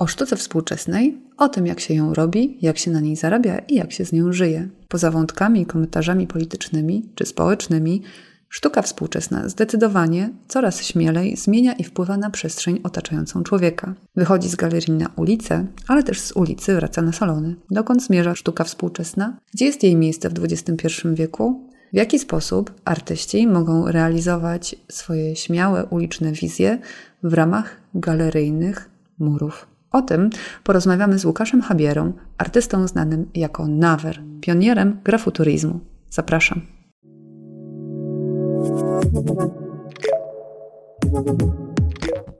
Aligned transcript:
O 0.00 0.06
sztuce 0.06 0.36
współczesnej, 0.36 1.18
o 1.36 1.48
tym 1.48 1.66
jak 1.66 1.80
się 1.80 1.94
ją 1.94 2.14
robi, 2.14 2.58
jak 2.62 2.78
się 2.78 2.90
na 2.90 3.00
niej 3.00 3.16
zarabia 3.16 3.58
i 3.58 3.74
jak 3.74 3.92
się 3.92 4.04
z 4.04 4.12
nią 4.12 4.32
żyje. 4.32 4.68
Poza 4.88 5.10
wątkami 5.10 5.60
i 5.60 5.66
komentarzami 5.66 6.26
politycznymi 6.26 7.08
czy 7.14 7.26
społecznymi, 7.26 8.02
sztuka 8.48 8.82
współczesna 8.82 9.48
zdecydowanie 9.48 10.30
coraz 10.48 10.82
śmielej 10.82 11.36
zmienia 11.36 11.72
i 11.72 11.84
wpływa 11.84 12.16
na 12.16 12.30
przestrzeń 12.30 12.80
otaczającą 12.82 13.42
człowieka. 13.42 13.94
Wychodzi 14.16 14.48
z 14.48 14.56
galerii 14.56 14.94
na 14.94 15.10
ulicę, 15.16 15.66
ale 15.88 16.02
też 16.02 16.20
z 16.20 16.32
ulicy 16.32 16.74
wraca 16.74 17.02
na 17.02 17.12
salony. 17.12 17.56
Dokąd 17.70 18.04
zmierza 18.04 18.34
sztuka 18.34 18.64
współczesna? 18.64 19.36
Gdzie 19.54 19.64
jest 19.64 19.82
jej 19.82 19.96
miejsce 19.96 20.28
w 20.28 20.44
XXI 20.44 20.86
wieku? 21.14 21.68
W 21.92 21.96
jaki 21.96 22.18
sposób 22.18 22.74
artyści 22.84 23.46
mogą 23.46 23.86
realizować 23.86 24.76
swoje 24.88 25.36
śmiałe 25.36 25.86
uliczne 25.86 26.32
wizje 26.32 26.78
w 27.22 27.34
ramach 27.34 27.76
galeryjnych 27.94 28.90
murów? 29.18 29.69
O 29.90 30.02
tym 30.02 30.30
porozmawiamy 30.64 31.18
z 31.18 31.24
Łukaszem 31.24 31.62
Habierą, 31.62 32.12
artystą 32.38 32.88
znanym 32.88 33.30
jako 33.34 33.66
Nawer, 33.66 34.22
pionierem 34.40 35.00
grafuturizmu. 35.04 35.80
Zapraszam. 36.10 36.60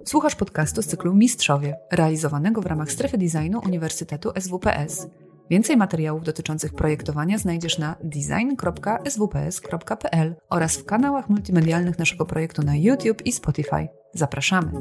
Słuchasz 0.04 0.34
podcastu 0.34 0.82
z 0.82 0.86
cyklu 0.86 1.14
Mistrzowie, 1.14 1.76
realizowanego 1.92 2.62
w 2.62 2.66
ramach 2.66 2.92
strefy 2.92 3.18
designu 3.18 3.60
Uniwersytetu 3.66 4.30
SWPS. 4.40 5.06
Więcej 5.50 5.76
materiałów 5.76 6.24
dotyczących 6.24 6.74
projektowania 6.74 7.38
znajdziesz 7.38 7.78
na 7.78 7.96
design.swps.pl 8.04 9.14
oraz 10.50 10.76
w 10.76 10.84
kanałach 10.84 11.28
multimedialnych 11.28 11.98
naszego 11.98 12.26
projektu 12.26 12.62
na 12.62 12.76
YouTube 12.76 13.26
i 13.26 13.32
Spotify. 13.32 13.88
Zapraszamy! 14.14 14.72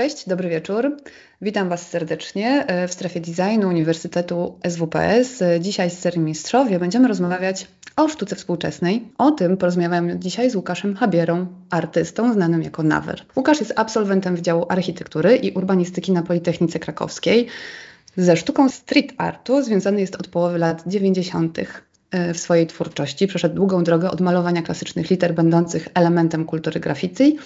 Cześć, 0.00 0.28
dobry 0.28 0.48
wieczór. 0.48 0.96
Witam 1.42 1.68
Was 1.68 1.88
serdecznie 1.88 2.66
e, 2.66 2.88
w 2.88 2.92
strefie 2.92 3.20
designu 3.20 3.68
Uniwersytetu 3.68 4.58
SWPS. 4.68 5.42
Dzisiaj 5.60 5.90
z 5.90 5.98
serii 5.98 6.20
Mistrzowie 6.20 6.78
będziemy 6.78 7.08
rozmawiać 7.08 7.66
o 7.96 8.08
sztuce 8.08 8.36
współczesnej. 8.36 9.08
O 9.18 9.30
tym 9.30 9.56
porozmawiamy 9.56 10.18
dzisiaj 10.18 10.50
z 10.50 10.56
Łukaszem 10.56 10.96
Habierą, 10.96 11.46
artystą 11.70 12.32
znanym 12.32 12.62
jako 12.62 12.82
Nawer. 12.82 13.24
Łukasz 13.36 13.60
jest 13.60 13.72
absolwentem 13.76 14.36
Wydziału 14.36 14.66
Architektury 14.68 15.36
i 15.36 15.52
Urbanistyki 15.52 16.12
na 16.12 16.22
Politechnice 16.22 16.78
Krakowskiej. 16.78 17.46
Ze 18.16 18.36
sztuką 18.36 18.68
street 18.68 19.12
artu 19.18 19.62
związany 19.62 20.00
jest 20.00 20.16
od 20.16 20.28
połowy 20.28 20.58
lat 20.58 20.82
90. 20.86 21.58
E, 22.10 22.34
w 22.34 22.38
swojej 22.38 22.66
twórczości. 22.66 23.26
Przeszedł 23.26 23.54
długą 23.54 23.84
drogę 23.84 24.10
od 24.10 24.20
malowania 24.20 24.62
klasycznych 24.62 25.10
liter 25.10 25.34
będących 25.34 25.88
elementem 25.94 26.44
kultury 26.44 26.80
graffiti 26.80 27.38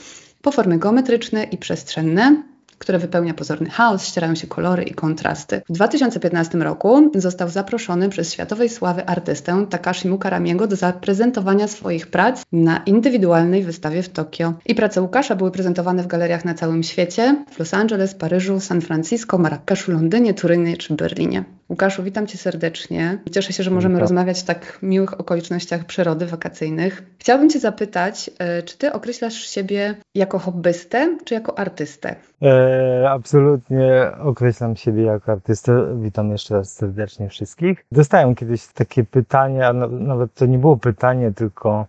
po 0.45 0.53
formy 0.53 0.79
geometryczne 0.79 1.45
i 1.45 1.59
przestrzenne, 1.59 2.43
które 2.79 2.99
wypełnia 2.99 3.35
pozorny 3.35 3.71
chaos, 3.71 4.07
ścierają 4.07 4.35
się 4.35 4.47
kolory 4.47 4.83
i 4.83 4.95
kontrasty. 4.95 5.63
W 5.69 5.73
2015 5.73 6.59
roku 6.59 7.11
został 7.15 7.49
zaproszony 7.49 8.09
przez 8.09 8.33
światowej 8.33 8.69
sławy 8.69 9.07
artystę 9.07 9.67
Takashi 9.71 10.09
Mukaramiego 10.09 10.67
do 10.67 10.77
zaprezentowania 10.77 11.69
swoich 11.69 12.07
prac 12.07 12.43
na 12.53 12.77
indywidualnej 12.87 13.63
wystawie 13.63 14.03
w 14.03 14.09
Tokio. 14.09 14.55
I 14.67 14.75
prace 14.75 15.03
Łukasza 15.03 15.37
były 15.37 15.51
prezentowane 15.51 16.03
w 16.03 16.07
galeriach 16.07 16.45
na 16.45 16.55
całym 16.55 16.83
świecie, 16.83 17.45
w 17.51 17.59
Los 17.59 17.75
Angeles, 17.75 18.15
Paryżu, 18.15 18.61
San 18.61 18.81
Francisco, 18.81 19.39
Marrakeszu, 19.39 19.93
Londynie, 19.93 20.35
Turynie 20.35 20.77
czy 20.77 20.95
Berlinie. 20.95 21.45
Łukaszu, 21.69 22.03
witam 22.03 22.27
Cię 22.27 22.39
serdecznie. 22.39 23.19
Cieszę 23.33 23.53
się, 23.53 23.63
że 23.63 23.71
możemy 23.71 24.01
rozmawiać 24.01 24.41
w 24.41 24.45
tak 24.45 24.79
miłych 24.83 25.21
okolicznościach 25.21 25.85
przyrody 25.85 26.27
wakacyjnych. 26.27 27.03
Chciałabym 27.19 27.51
Cię 27.51 27.61
zapytać, 27.61 28.31
e, 28.39 28.63
czy 28.63 28.79
Ty 28.79 28.93
określasz 28.93 29.35
siebie 29.35 29.95
jako 30.15 30.39
hobbystę, 30.39 31.19
czy 31.25 31.35
jako 31.35 31.59
artystę? 31.59 32.17
E, 32.43 33.11
absolutnie 33.11 34.11
określam 34.21 34.77
siebie 34.77 35.03
jako 35.03 35.33
artystę. 35.33 35.97
Witam 36.03 36.31
jeszcze 36.31 36.55
raz 36.55 36.75
serdecznie 36.75 37.29
wszystkich. 37.29 37.85
Dostałem 37.93 38.35
kiedyś 38.35 38.67
takie 38.67 39.05
pytanie, 39.05 39.67
a 39.67 39.73
nawet 39.91 40.35
to 40.35 40.47
nie 40.47 40.59
było 40.59 40.77
pytanie, 40.77 41.33
tylko 41.33 41.87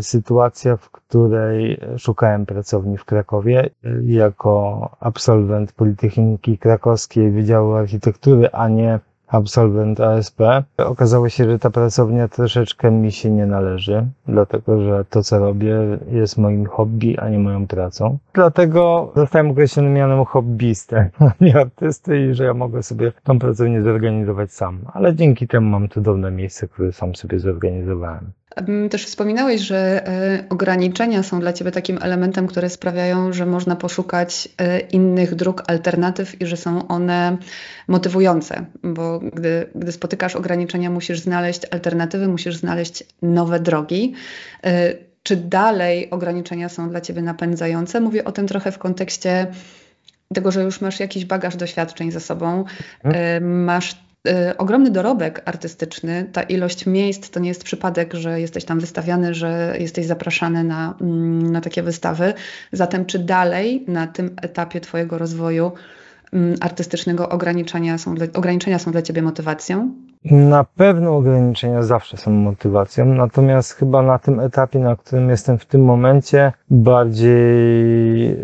sytuacja, 0.00 0.76
w 0.76 0.90
której 0.90 1.80
szukałem 1.98 2.46
pracowni 2.46 2.98
w 2.98 3.04
Krakowie 3.04 3.70
jako 4.02 4.88
absolwent 5.00 5.72
Politechniki 5.72 6.58
Krakowskiej 6.58 7.30
Wydziału 7.30 7.72
Architektury, 7.74 8.50
a 8.52 8.68
nie 8.68 9.00
absolwent 9.32 10.00
ASP. 10.00 10.40
Okazało 10.76 11.28
się, 11.28 11.44
że 11.50 11.58
ta 11.58 11.70
pracownia 11.70 12.28
troszeczkę 12.28 12.90
mi 12.90 13.12
się 13.12 13.30
nie 13.30 13.46
należy, 13.46 14.06
dlatego 14.28 14.82
że 14.82 15.04
to, 15.04 15.22
co 15.22 15.38
robię, 15.38 15.76
jest 16.10 16.38
moim 16.38 16.66
hobby, 16.66 17.18
a 17.18 17.28
nie 17.28 17.38
moją 17.38 17.66
pracą. 17.66 18.18
Dlatego 18.32 19.12
zostałem 19.16 19.50
określony 19.50 19.90
mianem 19.90 20.24
hobbystę, 20.24 21.10
a 21.20 21.32
nie 21.40 21.56
artysty 21.56 22.18
i 22.18 22.34
że 22.34 22.44
ja 22.44 22.54
mogę 22.54 22.82
sobie 22.82 23.12
tą 23.22 23.38
pracownię 23.38 23.82
zorganizować 23.82 24.52
sam. 24.52 24.78
Ale 24.92 25.14
dzięki 25.14 25.48
temu 25.48 25.70
mam 25.70 25.88
cudowne 25.88 26.30
miejsce, 26.30 26.68
które 26.68 26.92
sam 26.92 27.14
sobie 27.14 27.38
zorganizowałem. 27.38 28.32
Też 28.90 29.06
wspominałeś, 29.06 29.60
że 29.60 30.08
e, 30.08 30.44
ograniczenia 30.48 31.22
są 31.22 31.40
dla 31.40 31.52
Ciebie 31.52 31.70
takim 31.70 31.98
elementem, 32.02 32.46
które 32.46 32.70
sprawiają, 32.70 33.32
że 33.32 33.46
można 33.46 33.76
poszukać 33.76 34.48
e, 34.58 34.80
innych 34.80 35.34
dróg, 35.34 35.62
alternatyw 35.66 36.40
i 36.40 36.46
że 36.46 36.56
są 36.56 36.88
one 36.88 37.36
motywujące, 37.88 38.64
bo 38.82 39.18
gdy, 39.18 39.66
gdy 39.74 39.92
spotykasz 39.92 40.36
ograniczenia, 40.36 40.90
musisz 40.90 41.20
znaleźć 41.20 41.60
alternatywy, 41.70 42.28
musisz 42.28 42.56
znaleźć 42.56 43.04
nowe 43.22 43.60
drogi. 43.60 44.14
E, 44.64 44.94
czy 45.22 45.36
dalej 45.36 46.10
ograniczenia 46.10 46.68
są 46.68 46.90
dla 46.90 47.00
Ciebie 47.00 47.22
napędzające? 47.22 48.00
Mówię 48.00 48.24
o 48.24 48.32
tym 48.32 48.46
trochę 48.46 48.72
w 48.72 48.78
kontekście 48.78 49.46
tego, 50.34 50.52
że 50.52 50.62
już 50.62 50.80
masz 50.80 51.00
jakiś 51.00 51.24
bagaż 51.24 51.56
doświadczeń 51.56 52.10
ze 52.10 52.20
sobą, 52.20 52.64
mhm. 53.04 53.64
masz 53.64 53.96
ogromny 54.58 54.90
dorobek 54.90 55.42
artystyczny. 55.44 56.28
Ta 56.32 56.42
ilość 56.42 56.86
miejsc 56.86 57.30
to 57.30 57.40
nie 57.40 57.48
jest 57.48 57.64
przypadek, 57.64 58.14
że 58.14 58.40
jesteś 58.40 58.64
tam 58.64 58.80
wystawiany, 58.80 59.34
że 59.34 59.76
jesteś 59.78 60.06
zapraszany 60.06 60.64
na, 60.64 60.94
mm, 61.00 61.52
na 61.52 61.60
takie 61.60 61.82
wystawy. 61.82 62.34
Zatem, 62.72 63.06
czy 63.06 63.18
dalej 63.18 63.84
na 63.88 64.06
tym 64.06 64.36
etapie 64.42 64.80
Twojego 64.80 65.18
rozwoju 65.18 65.72
mm, 66.32 66.56
artystycznego 66.60 67.28
ograniczenia 67.28 67.98
są, 67.98 68.14
dla, 68.14 68.26
ograniczenia 68.34 68.78
są 68.78 68.92
dla 68.92 69.02
Ciebie 69.02 69.22
motywacją? 69.22 69.94
Na 70.24 70.64
pewno 70.64 71.16
ograniczenia 71.16 71.82
zawsze 71.82 72.16
są 72.16 72.30
motywacją, 72.30 73.04
natomiast 73.04 73.72
chyba 73.72 74.02
na 74.02 74.18
tym 74.18 74.40
etapie, 74.40 74.78
na 74.78 74.96
którym 74.96 75.30
jestem 75.30 75.58
w 75.58 75.66
tym 75.66 75.84
momencie, 75.84 76.52
bardziej 76.70 78.32
e, 78.32 78.36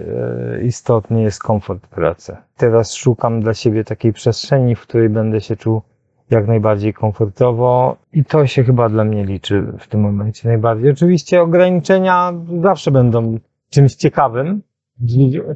istotny 0.62 1.22
jest 1.22 1.42
komfort 1.42 1.86
pracy. 1.86 2.36
Teraz 2.56 2.94
szukam 2.94 3.40
dla 3.40 3.54
siebie 3.54 3.84
takiej 3.84 4.12
przestrzeni, 4.12 4.74
w 4.74 4.80
której 4.80 5.08
będę 5.08 5.40
się 5.40 5.56
czuł 5.56 5.82
jak 6.30 6.46
najbardziej 6.46 6.94
komfortowo 6.94 7.96
i 8.12 8.24
to 8.24 8.46
się 8.46 8.64
chyba 8.64 8.88
dla 8.88 9.04
mnie 9.04 9.24
liczy 9.24 9.72
w 9.78 9.86
tym 9.86 10.00
momencie 10.00 10.48
najbardziej. 10.48 10.90
Oczywiście 10.90 11.42
ograniczenia 11.42 12.32
zawsze 12.62 12.90
będą 12.90 13.38
czymś 13.70 13.94
ciekawym, 13.94 14.62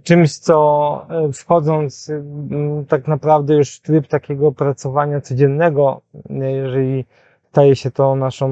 czymś, 0.03 0.38
co 0.38 1.06
e, 1.10 1.32
wchodząc 1.32 2.10
tak 2.88 3.08
naprawdę 3.08 3.54
już 3.54 3.76
w 3.76 3.82
tryb 3.82 4.06
takiego 4.06 4.53
pracowania 4.53 5.20
codziennego, 5.20 6.00
jeżeli 6.30 7.04
staje 7.50 7.76
się 7.76 7.91
to 7.91 8.16
naszą 8.16 8.50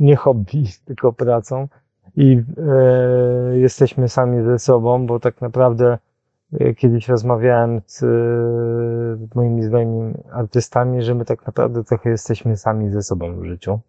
nie 0.00 0.16
hobby, 0.16 0.64
tylko 0.86 1.12
pracą 1.12 1.68
i 2.16 2.42
e, 2.58 3.58
jesteśmy 3.58 4.08
sami 4.08 4.44
ze 4.44 4.58
sobą, 4.58 5.06
bo 5.06 5.20
tak 5.20 5.40
naprawdę 5.40 5.98
e, 6.52 6.74
kiedyś 6.74 7.08
rozmawiałem 7.08 7.80
z, 7.86 7.98
z 9.30 9.34
moimi 9.34 9.62
znajomymi 9.62 10.14
artystami, 10.32 11.02
że 11.02 11.14
my 11.14 11.24
tak 11.24 11.46
naprawdę 11.46 11.84
trochę 11.84 12.10
jesteśmy 12.10 12.56
sami 12.56 12.90
ze 12.90 13.02
sobą 13.02 13.40
w 13.40 13.44
życiu. 13.44 13.80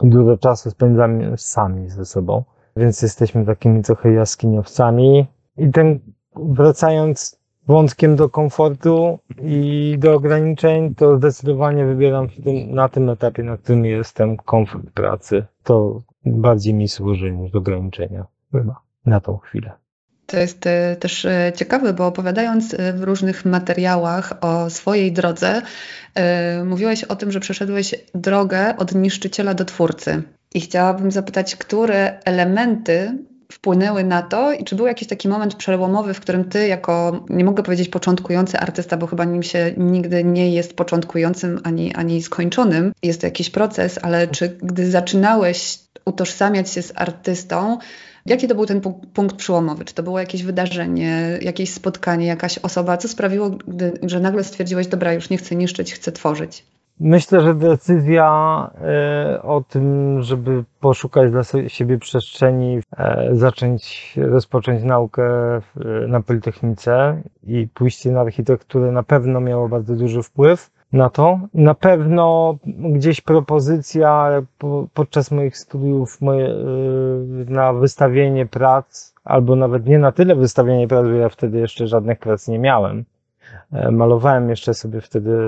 Dużo 0.00 0.38
czasu 0.38 0.70
spędzamy 0.70 1.38
sami 1.38 1.88
ze 1.90 2.04
sobą, 2.04 2.42
więc 2.76 3.02
jesteśmy 3.02 3.46
takimi 3.46 3.82
trochę 3.82 4.12
jaskiniowcami, 4.12 5.26
i 5.56 5.70
ten, 5.70 5.98
wracając 6.36 7.38
wątkiem 7.66 8.16
do 8.16 8.28
komfortu 8.28 9.18
i 9.42 9.96
do 9.98 10.14
ograniczeń, 10.14 10.94
to 10.94 11.16
zdecydowanie 11.16 11.84
wybieram 11.84 12.28
tym, 12.28 12.74
na 12.74 12.88
tym 12.88 13.10
etapie, 13.10 13.42
na 13.42 13.56
którym 13.56 13.84
jestem, 13.84 14.36
komfort 14.36 14.90
pracy. 14.94 15.44
To 15.62 16.02
bardziej 16.26 16.74
mi 16.74 16.88
służy 16.88 17.32
niż 17.32 17.54
ograniczenia. 17.54 18.26
Chyba 18.52 18.80
na 19.06 19.20
tą 19.20 19.38
chwilę. 19.38 19.72
To 20.26 20.36
jest 20.36 20.66
e, 20.66 20.96
też 20.96 21.24
e, 21.24 21.52
ciekawe, 21.56 21.92
bo 21.92 22.06
opowiadając 22.06 22.74
e, 22.74 22.92
w 22.92 23.02
różnych 23.02 23.44
materiałach 23.44 24.32
o 24.40 24.70
swojej 24.70 25.12
drodze, 25.12 25.62
mówiłeś 26.64 27.04
o 27.04 27.16
tym, 27.16 27.32
że 27.32 27.40
przeszedłeś 27.40 27.94
drogę 28.14 28.76
od 28.76 28.94
niszczyciela 28.94 29.54
do 29.54 29.64
twórcy. 29.64 30.22
I 30.54 30.60
chciałabym 30.60 31.10
zapytać, 31.10 31.56
które 31.56 32.20
elementy 32.24 33.18
wpłynęły 33.52 34.04
na 34.04 34.22
to 34.22 34.52
i 34.52 34.64
czy 34.64 34.76
był 34.76 34.86
jakiś 34.86 35.08
taki 35.08 35.28
moment 35.28 35.54
przełomowy, 35.54 36.14
w 36.14 36.20
którym 36.20 36.44
ty 36.44 36.66
jako, 36.66 37.24
nie 37.30 37.44
mogę 37.44 37.62
powiedzieć 37.62 37.88
początkujący 37.88 38.58
artysta, 38.58 38.96
bo 38.96 39.06
chyba 39.06 39.24
nim 39.24 39.42
się 39.42 39.74
nigdy 39.76 40.24
nie 40.24 40.50
jest 40.50 40.76
początkującym 40.76 41.60
ani, 41.64 41.94
ani 41.94 42.22
skończonym, 42.22 42.92
jest 43.02 43.20
to 43.20 43.26
jakiś 43.26 43.50
proces, 43.50 43.98
ale 44.02 44.28
czy 44.28 44.48
gdy 44.62 44.90
zaczynałeś 44.90 45.78
utożsamiać 46.04 46.70
się 46.70 46.82
z 46.82 46.92
artystą, 46.94 47.78
Jaki 48.26 48.48
to 48.48 48.54
był 48.54 48.66
ten 48.66 48.80
punkt 49.14 49.36
przełomowy? 49.36 49.84
Czy 49.84 49.94
to 49.94 50.02
było 50.02 50.20
jakieś 50.20 50.42
wydarzenie, 50.42 51.38
jakieś 51.42 51.72
spotkanie, 51.72 52.26
jakaś 52.26 52.58
osoba? 52.58 52.96
Co 52.96 53.08
sprawiło, 53.08 53.50
gdy, 53.50 53.92
że 54.02 54.20
nagle 54.20 54.44
stwierdziłeś, 54.44 54.86
dobra, 54.86 55.12
już 55.12 55.30
nie 55.30 55.38
chcę 55.38 55.56
niszczyć, 55.56 55.94
chcę 55.94 56.12
tworzyć? 56.12 56.64
Myślę, 57.00 57.40
że 57.40 57.54
decyzja 57.54 58.70
e, 58.80 59.42
o 59.42 59.60
tym, 59.68 60.22
żeby 60.22 60.64
poszukać 60.80 61.30
dla 61.30 61.42
siebie 61.68 61.98
przestrzeni, 61.98 62.80
e, 62.96 63.28
zacząć, 63.32 64.14
rozpocząć 64.16 64.82
naukę 64.82 65.24
na 66.08 66.20
Politechnice 66.20 67.22
i 67.42 67.68
pójście 67.74 68.10
na 68.10 68.20
architekturę 68.20 68.92
na 68.92 69.02
pewno 69.02 69.40
miało 69.40 69.68
bardzo 69.68 69.96
duży 69.96 70.22
wpływ 70.22 70.70
na 70.92 71.10
to. 71.10 71.40
Na 71.54 71.74
pewno 71.74 72.56
gdzieś 72.66 73.20
propozycja 73.20 74.30
podczas 74.94 75.30
moich 75.30 75.58
studiów 75.58 76.18
e, 76.22 76.26
na 77.52 77.72
wystawienie 77.72 78.46
prac, 78.46 79.14
albo 79.24 79.56
nawet 79.56 79.86
nie 79.86 79.98
na 79.98 80.12
tyle 80.12 80.34
wystawienie 80.34 80.88
prac, 80.88 81.04
bo 81.04 81.10
ja 81.12 81.28
wtedy 81.28 81.58
jeszcze 81.58 81.86
żadnych 81.86 82.18
prac 82.18 82.48
nie 82.48 82.58
miałem 82.58 83.04
E, 83.04 83.13
malowałem 83.92 84.50
jeszcze 84.50 84.74
sobie 84.74 85.00
wtedy 85.00 85.38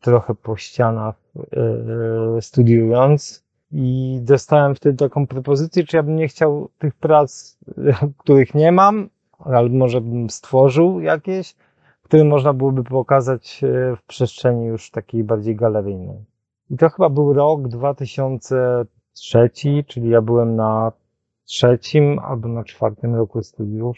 trochę 0.00 0.34
po 0.34 0.56
ścianach 0.56 1.14
e, 1.36 2.42
studiując 2.42 3.44
i 3.72 4.18
dostałem 4.22 4.74
wtedy 4.74 4.96
taką 4.96 5.26
propozycję, 5.26 5.84
czy 5.84 5.96
ja 5.96 6.02
bym 6.02 6.16
nie 6.16 6.28
chciał 6.28 6.68
tych 6.78 6.94
prac, 6.94 7.58
których 8.18 8.54
nie 8.54 8.72
mam, 8.72 9.08
ale 9.38 9.68
może 9.68 10.00
bym 10.00 10.30
stworzył 10.30 11.00
jakieś, 11.00 11.54
które 12.02 12.24
można 12.24 12.52
byłoby 12.52 12.84
pokazać 12.84 13.64
e, 13.64 13.96
w 13.96 14.02
przestrzeni 14.02 14.66
już 14.66 14.90
takiej 14.90 15.24
bardziej 15.24 15.56
galeryjnej. 15.56 16.24
I 16.70 16.76
to 16.76 16.88
chyba 16.88 17.08
był 17.08 17.32
rok 17.32 17.68
2003, 17.68 19.50
czyli 19.86 20.08
ja 20.08 20.22
byłem 20.22 20.56
na 20.56 20.92
trzecim 21.44 22.18
albo 22.18 22.48
na 22.48 22.64
czwartym 22.64 23.14
roku 23.14 23.42
studiów, 23.42 23.96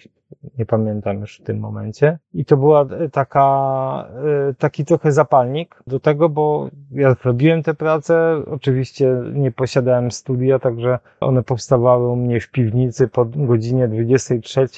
nie 0.59 0.67
pamiętam 0.67 1.21
już 1.21 1.39
w 1.39 1.43
tym 1.43 1.59
momencie. 1.59 2.19
I 2.35 2.45
to 2.45 2.57
była 2.57 2.83
e, 2.83 3.09
taka, 3.09 4.09
e, 4.51 4.55
taki 4.55 4.85
trochę 4.85 5.13
zapalnik 5.13 5.83
do 5.87 6.01
tego, 6.01 6.29
bo 6.29 6.69
ja 6.91 7.15
zrobiłem 7.15 7.63
tę 7.63 7.75
pracę, 7.75 8.43
oczywiście 8.51 9.17
nie 9.35 9.53
posiadałem 9.53 10.11
studia, 10.11 10.59
także 10.59 10.99
one 11.21 11.43
powstawały 11.43 12.09
u 12.09 12.17
mnie 12.17 12.41
w 12.41 12.51
piwnicy 12.51 13.09
po 13.09 13.25
godzinie 13.25 13.89
23 13.89 14.69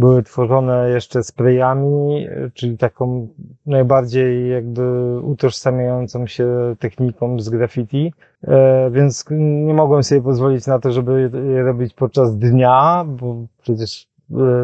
były 0.00 0.22
tworzone 0.22 0.90
jeszcze 0.90 1.22
sprayami, 1.22 2.26
czyli 2.54 2.78
taką 2.78 3.28
najbardziej 3.66 4.50
jakby 4.50 5.16
utożsamiającą 5.20 6.26
się 6.26 6.76
techniką 6.78 7.40
z 7.40 7.48
graffiti, 7.48 8.12
e, 8.42 8.90
więc 8.90 9.24
nie 9.30 9.74
mogłem 9.74 10.02
sobie 10.02 10.22
pozwolić 10.22 10.66
na 10.66 10.78
to, 10.78 10.92
żeby 10.92 11.30
je 11.54 11.62
robić 11.62 11.94
podczas 11.94 12.38
dnia, 12.38 13.04
bo 13.08 13.36
przecież 13.62 14.06
e, 14.06 14.09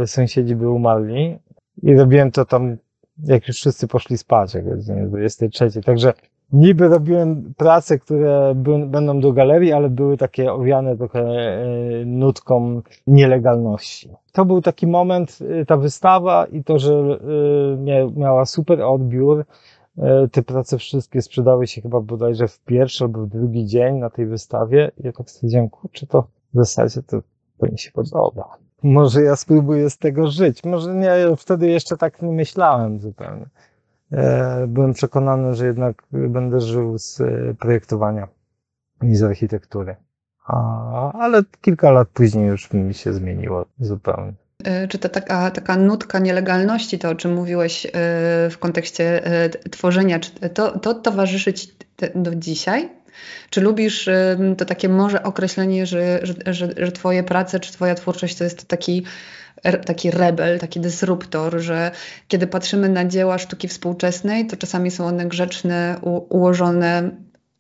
sąsiedzi 0.07 0.57
by 0.57 0.71
umarli 0.71 1.39
i 1.83 1.97
robiłem 1.97 2.31
to 2.31 2.45
tam, 2.45 2.77
jak 3.25 3.49
już 3.49 3.57
wszyscy 3.57 3.89
poszli 3.89 4.19
spać, 4.19 4.55
jak 4.55 4.65
jest 4.67 4.93
23. 4.93 5.83
Także 5.83 6.13
niby 6.53 6.89
robiłem 6.89 7.55
prace, 7.57 7.99
które 7.99 8.55
by, 8.55 8.87
będą 8.87 9.21
do 9.21 9.33
galerii, 9.33 9.73
ale 9.73 9.91
były 9.91 10.17
takie 10.17 10.53
owiane 10.53 10.97
trochę 10.97 11.21
e, 11.21 12.05
nutką 12.05 12.83
nielegalności. 13.07 14.11
To 14.33 14.45
był 14.45 14.63
taki 14.63 14.87
moment, 14.87 15.39
e, 15.61 15.65
ta 15.65 15.77
wystawa 15.77 16.47
i 16.47 16.65
to, 16.65 16.79
że 16.79 16.95
e, 16.95 18.11
miała 18.17 18.47
super 18.47 18.83
odbiór. 18.83 19.45
Te 20.33 20.43
prace 20.43 20.79
wszystkie 20.79 21.23
sprzedały 21.23 21.67
się 21.67 21.81
chyba 21.81 22.01
bodajże 22.01 22.49
w 22.49 22.61
pierwszy 22.61 23.05
albo 23.05 23.21
w 23.21 23.29
drugi 23.29 23.67
dzień 23.67 23.97
na 23.97 24.11
tej 24.11 24.27
wystawie. 24.27 24.91
I 25.01 25.07
ja 25.07 25.13
tak 25.13 25.31
stwierdziłem, 25.31 25.71
kurczę, 25.71 26.07
to 26.07 26.23
w 26.55 26.57
zasadzie 26.57 27.03
to, 27.03 27.21
to 27.59 27.67
mi 27.67 27.79
się 27.79 27.91
podoba. 27.93 28.66
Może 28.87 29.23
ja 29.23 29.37
spróbuję 29.37 29.91
z 29.91 29.99
tego 29.99 30.31
żyć. 30.31 30.65
Może 30.65 30.95
nie, 30.95 31.37
wtedy 31.37 31.69
jeszcze 31.69 31.97
tak 31.97 32.23
nie 32.23 32.33
myślałem 32.33 33.01
zupełnie. 33.01 33.47
E, 34.13 34.67
byłem 34.69 34.93
przekonany, 34.93 35.55
że 35.55 35.67
jednak 35.67 36.03
będę 36.13 36.61
żył 36.61 36.99
z 36.99 37.21
e, 37.21 37.55
projektowania 37.55 38.29
i 39.03 39.17
z 39.17 39.23
architektury. 39.23 39.97
Ale 41.13 41.43
kilka 41.61 41.91
lat 41.91 42.09
później 42.09 42.47
już 42.47 42.73
mi 42.73 42.95
się 42.95 43.13
zmieniło 43.13 43.67
zupełnie. 43.81 44.33
E, 44.65 44.89
czy 44.89 44.99
to 44.99 45.09
taka, 45.09 45.51
taka 45.51 45.77
nutka 45.77 46.19
nielegalności, 46.19 46.99
to 46.99 47.11
o 47.11 47.15
czym 47.15 47.35
mówiłeś 47.35 47.87
w 48.51 48.57
kontekście 48.59 49.23
tworzenia, 49.71 50.21
czy 50.21 50.31
to, 50.51 50.79
to 50.79 50.95
towarzyszy 50.95 51.53
Ci 51.53 51.69
do 52.15 52.35
dzisiaj? 52.35 52.89
Czy 53.51 53.61
lubisz 53.61 54.09
to 54.59 54.65
takie 54.65 54.89
może 54.89 55.23
określenie, 55.23 55.87
że, 55.87 56.21
że, 56.23 56.55
że, 56.55 56.69
że 56.77 56.93
Twoje 56.93 57.23
prace, 57.23 57.61
czy 57.61 57.73
Twoja 57.73 57.95
twórczość 57.95 58.35
to 58.35 58.45
jest 58.45 58.69
taki 58.69 59.05
taki 59.87 60.11
rebel, 60.11 60.59
taki 60.59 60.81
dysruptor, 60.81 61.59
że 61.59 61.91
kiedy 62.29 62.47
patrzymy 62.47 62.89
na 62.89 63.05
dzieła 63.05 63.39
sztuki 63.39 63.69
współczesnej, 63.69 64.47
to 64.47 64.57
czasami 64.57 64.91
są 64.91 65.07
one 65.07 65.27
grzeczne, 65.27 65.99
ułożone, 66.29 67.11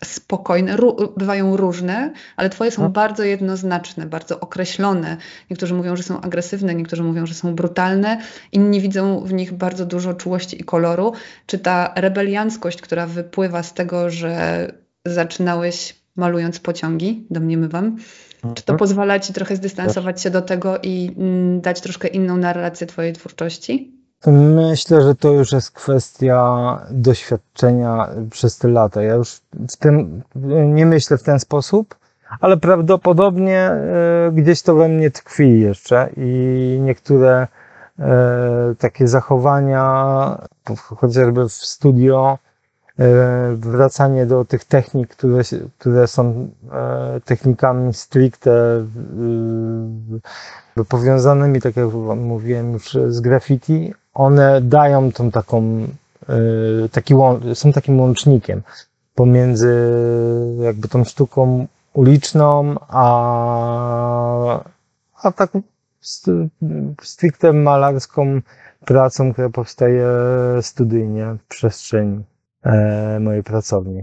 spokojne, 0.04 0.76
bywają 1.16 1.56
różne, 1.56 2.12
ale 2.36 2.50
twoje 2.50 2.70
są 2.70 2.82
no. 2.82 2.88
bardzo 2.88 3.22
jednoznaczne, 3.22 4.06
bardzo 4.06 4.40
określone. 4.40 5.16
Niektórzy 5.50 5.74
mówią, 5.74 5.96
że 5.96 6.02
są 6.02 6.20
agresywne, 6.20 6.74
niektórzy 6.74 7.02
mówią, 7.02 7.26
że 7.26 7.34
są 7.34 7.54
brutalne, 7.54 8.18
inni 8.52 8.80
widzą 8.80 9.20
w 9.20 9.32
nich 9.32 9.52
bardzo 9.52 9.86
dużo 9.86 10.14
czułości 10.14 10.60
i 10.60 10.64
koloru. 10.64 11.12
Czy 11.46 11.58
ta 11.58 11.92
rebelianckość, 11.96 12.80
która 12.80 13.06
wypływa 13.06 13.62
z 13.62 13.74
tego, 13.74 14.10
że 14.10 14.72
zaczynałeś 15.06 15.96
malując 16.16 16.60
pociągi, 16.60 17.26
domniemywam, 17.30 17.96
czy 18.54 18.62
to 18.62 18.72
mhm. 18.72 18.78
pozwala 18.78 19.20
ci 19.20 19.32
trochę 19.32 19.56
zdystansować 19.56 20.22
się 20.22 20.30
do 20.30 20.42
tego 20.42 20.78
i 20.82 21.14
mm, 21.18 21.60
dać 21.60 21.80
troszkę 21.80 22.08
inną 22.08 22.36
narrację 22.36 22.86
twojej 22.86 23.12
twórczości? 23.12 23.92
Myślę, 24.26 25.02
że 25.02 25.14
to 25.14 25.32
już 25.32 25.52
jest 25.52 25.70
kwestia 25.70 26.78
doświadczenia 26.90 28.08
przez 28.30 28.58
te 28.58 28.68
lata. 28.68 29.02
Ja 29.02 29.14
już 29.14 29.40
w 29.70 29.76
tym 29.76 30.22
nie 30.66 30.86
myślę 30.86 31.18
w 31.18 31.22
ten 31.22 31.40
sposób, 31.40 31.94
ale 32.40 32.56
prawdopodobnie 32.56 33.58
e, 33.60 34.30
gdzieś 34.32 34.62
to 34.62 34.74
we 34.74 34.88
mnie 34.88 35.10
tkwi 35.10 35.60
jeszcze 35.60 36.08
i 36.16 36.78
niektóre 36.82 37.46
e, 37.98 38.74
takie 38.78 39.08
zachowania, 39.08 40.46
chociażby 40.76 41.48
w 41.48 41.52
studio, 41.52 42.38
wracanie 43.56 44.26
do 44.26 44.44
tych 44.44 44.64
technik, 44.64 45.08
które, 45.08 45.42
które 45.78 46.06
są 46.06 46.50
e, 46.72 47.20
technikami 47.24 47.94
stricte 47.94 48.84
e, 50.76 50.84
powiązanymi, 50.84 51.60
tak 51.60 51.76
jak 51.76 51.86
mówiłem 52.16 52.72
już, 52.72 52.96
z 53.08 53.20
graffiti, 53.20 53.94
one 54.14 54.60
dają 54.60 55.12
tą 55.12 55.30
taką, 55.30 55.86
taki, 56.92 57.14
są 57.54 57.72
takim 57.72 58.00
łącznikiem 58.00 58.62
pomiędzy 59.14 59.92
jakby 60.60 60.88
tą 60.88 61.04
sztuką 61.04 61.66
uliczną, 61.92 62.74
a, 62.88 64.64
a 65.22 65.32
taką 65.32 65.62
stricte 67.02 67.52
malarską 67.52 68.40
pracą, 68.84 69.32
która 69.32 69.48
powstaje 69.48 70.06
studyjnie 70.60 71.26
w 71.26 71.46
przestrzeni. 71.48 72.24
E, 72.66 73.20
mojej 73.20 73.42
pracowni. 73.42 74.02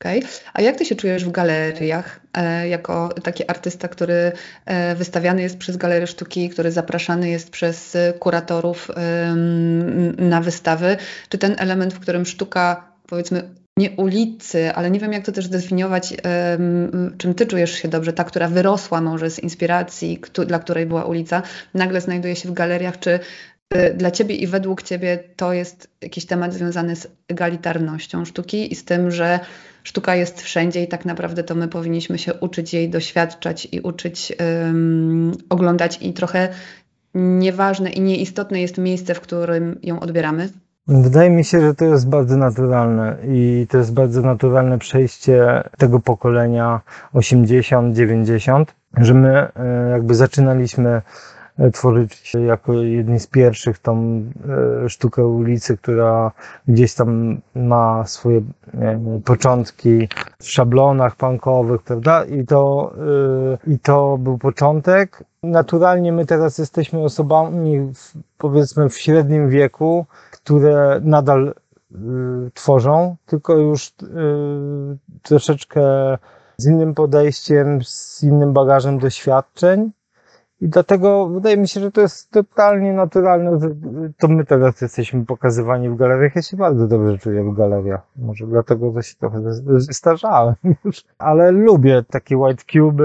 Okay. 0.00 0.20
A 0.54 0.62
jak 0.62 0.76
ty 0.76 0.84
się 0.84 0.96
czujesz 0.96 1.24
w 1.24 1.30
galeriach, 1.30 2.20
e, 2.34 2.68
jako 2.68 3.08
taki 3.22 3.50
artysta, 3.50 3.88
który 3.88 4.32
e, 4.66 4.94
wystawiany 4.94 5.42
jest 5.42 5.58
przez 5.58 5.76
galerię 5.76 6.06
sztuki, 6.06 6.48
który 6.48 6.72
zapraszany 6.72 7.28
jest 7.28 7.50
przez 7.50 7.96
kuratorów 8.18 8.90
na 10.18 10.40
wystawy? 10.40 10.96
Czy 11.28 11.38
ten 11.38 11.56
element, 11.58 11.94
w 11.94 12.00
którym 12.00 12.26
sztuka, 12.26 12.92
powiedzmy, 13.06 13.54
nie 13.76 13.90
ulicy, 13.90 14.72
ale 14.74 14.90
nie 14.90 15.00
wiem 15.00 15.12
jak 15.12 15.26
to 15.26 15.32
też 15.32 15.44
zdefiniować, 15.44 16.14
czym 17.18 17.34
ty 17.34 17.46
czujesz 17.46 17.72
się 17.72 17.88
dobrze, 17.88 18.12
ta, 18.12 18.24
która 18.24 18.48
wyrosła 18.48 19.00
może 19.00 19.30
z 19.30 19.38
inspiracji, 19.38 20.20
dla 20.46 20.58
której 20.58 20.86
była 20.86 21.04
ulica, 21.04 21.42
nagle 21.74 22.00
znajduje 22.00 22.36
się 22.36 22.48
w 22.48 22.52
galeriach, 22.52 22.98
czy 22.98 23.20
dla 23.94 24.10
Ciebie 24.10 24.34
i 24.34 24.46
według 24.46 24.82
Ciebie 24.82 25.18
to 25.36 25.52
jest 25.52 25.90
jakiś 26.02 26.26
temat 26.26 26.52
związany 26.52 26.96
z 26.96 27.08
egalitarnością 27.28 28.24
sztuki 28.24 28.72
i 28.72 28.74
z 28.76 28.84
tym, 28.84 29.10
że 29.10 29.40
sztuka 29.82 30.14
jest 30.14 30.42
wszędzie 30.42 30.82
i 30.82 30.88
tak 30.88 31.04
naprawdę 31.04 31.44
to 31.44 31.54
my 31.54 31.68
powinniśmy 31.68 32.18
się 32.18 32.34
uczyć 32.34 32.74
jej 32.74 32.90
doświadczać 32.90 33.68
i 33.72 33.80
uczyć 33.80 34.32
um, 34.40 35.32
oglądać 35.48 35.98
i 36.02 36.12
trochę 36.12 36.48
nieważne 37.14 37.90
i 37.90 38.00
nieistotne 38.00 38.60
jest 38.60 38.78
miejsce, 38.78 39.14
w 39.14 39.20
którym 39.20 39.78
ją 39.82 40.00
odbieramy? 40.00 40.48
Wydaje 40.86 41.30
mi 41.30 41.44
się, 41.44 41.60
że 41.60 41.74
to 41.74 41.84
jest 41.84 42.08
bardzo 42.08 42.36
naturalne 42.36 43.16
i 43.28 43.66
to 43.70 43.78
jest 43.78 43.92
bardzo 43.92 44.22
naturalne 44.22 44.78
przejście 44.78 45.62
tego 45.78 46.00
pokolenia 46.00 46.80
80-90, 47.14 48.64
że 48.96 49.14
my 49.14 49.28
e, 49.28 49.90
jakby 49.90 50.14
zaczynaliśmy 50.14 51.02
tworzyć 51.72 52.32
jako 52.46 52.72
jedni 52.72 53.20
z 53.20 53.26
pierwszych 53.26 53.78
tą 53.78 54.22
e, 54.84 54.88
sztukę 54.88 55.26
ulicy, 55.26 55.76
która 55.76 56.32
gdzieś 56.68 56.94
tam 56.94 57.40
ma 57.54 58.06
swoje 58.06 58.40
początki 59.24 60.08
w 60.38 60.48
szablonach 60.48 61.16
punkowych, 61.16 61.82
prawda? 61.82 62.24
I 62.24 62.46
to, 62.46 62.92
i 63.66 63.78
to 63.78 64.18
był 64.18 64.38
początek. 64.38 65.24
Naturalnie 65.42 66.12
my 66.12 66.26
teraz 66.26 66.58
jesteśmy 66.58 66.98
osobami, 67.00 67.92
powiedzmy, 68.38 68.88
w 68.88 68.98
średnim 68.98 69.48
wieku, 69.48 70.06
które 70.30 71.00
nadal 71.04 71.54
tworzą, 72.54 73.16
tylko 73.26 73.56
już 73.56 73.92
troszeczkę 75.22 75.82
z 76.56 76.66
innym 76.66 76.94
podejściem, 76.94 77.84
z 77.84 78.22
innym 78.22 78.52
bagażem 78.52 78.98
doświadczeń. 78.98 79.90
I 80.60 80.68
dlatego 80.68 81.28
wydaje 81.28 81.56
mi 81.56 81.68
się, 81.68 81.80
że 81.80 81.92
to 81.92 82.00
jest 82.00 82.30
totalnie 82.30 82.92
naturalne, 82.92 83.60
że 83.60 83.68
to 84.18 84.28
my 84.28 84.44
teraz 84.44 84.80
jesteśmy 84.80 85.26
pokazywani 85.26 85.88
w 85.88 85.96
galeriach. 85.96 86.36
Ja 86.36 86.42
się 86.42 86.56
bardzo 86.56 86.88
dobrze 86.88 87.18
czuję 87.18 87.44
w 87.44 87.56
galeriach. 87.56 88.02
Może 88.16 88.46
dlatego, 88.46 88.92
że 88.92 89.02
się 89.02 89.16
trochę 89.16 89.40
zestarzałem 89.76 90.54
już. 90.84 91.04
Ale 91.18 91.50
lubię 91.50 92.04
takie 92.10 92.36
white 92.36 92.64
cube, 92.72 93.04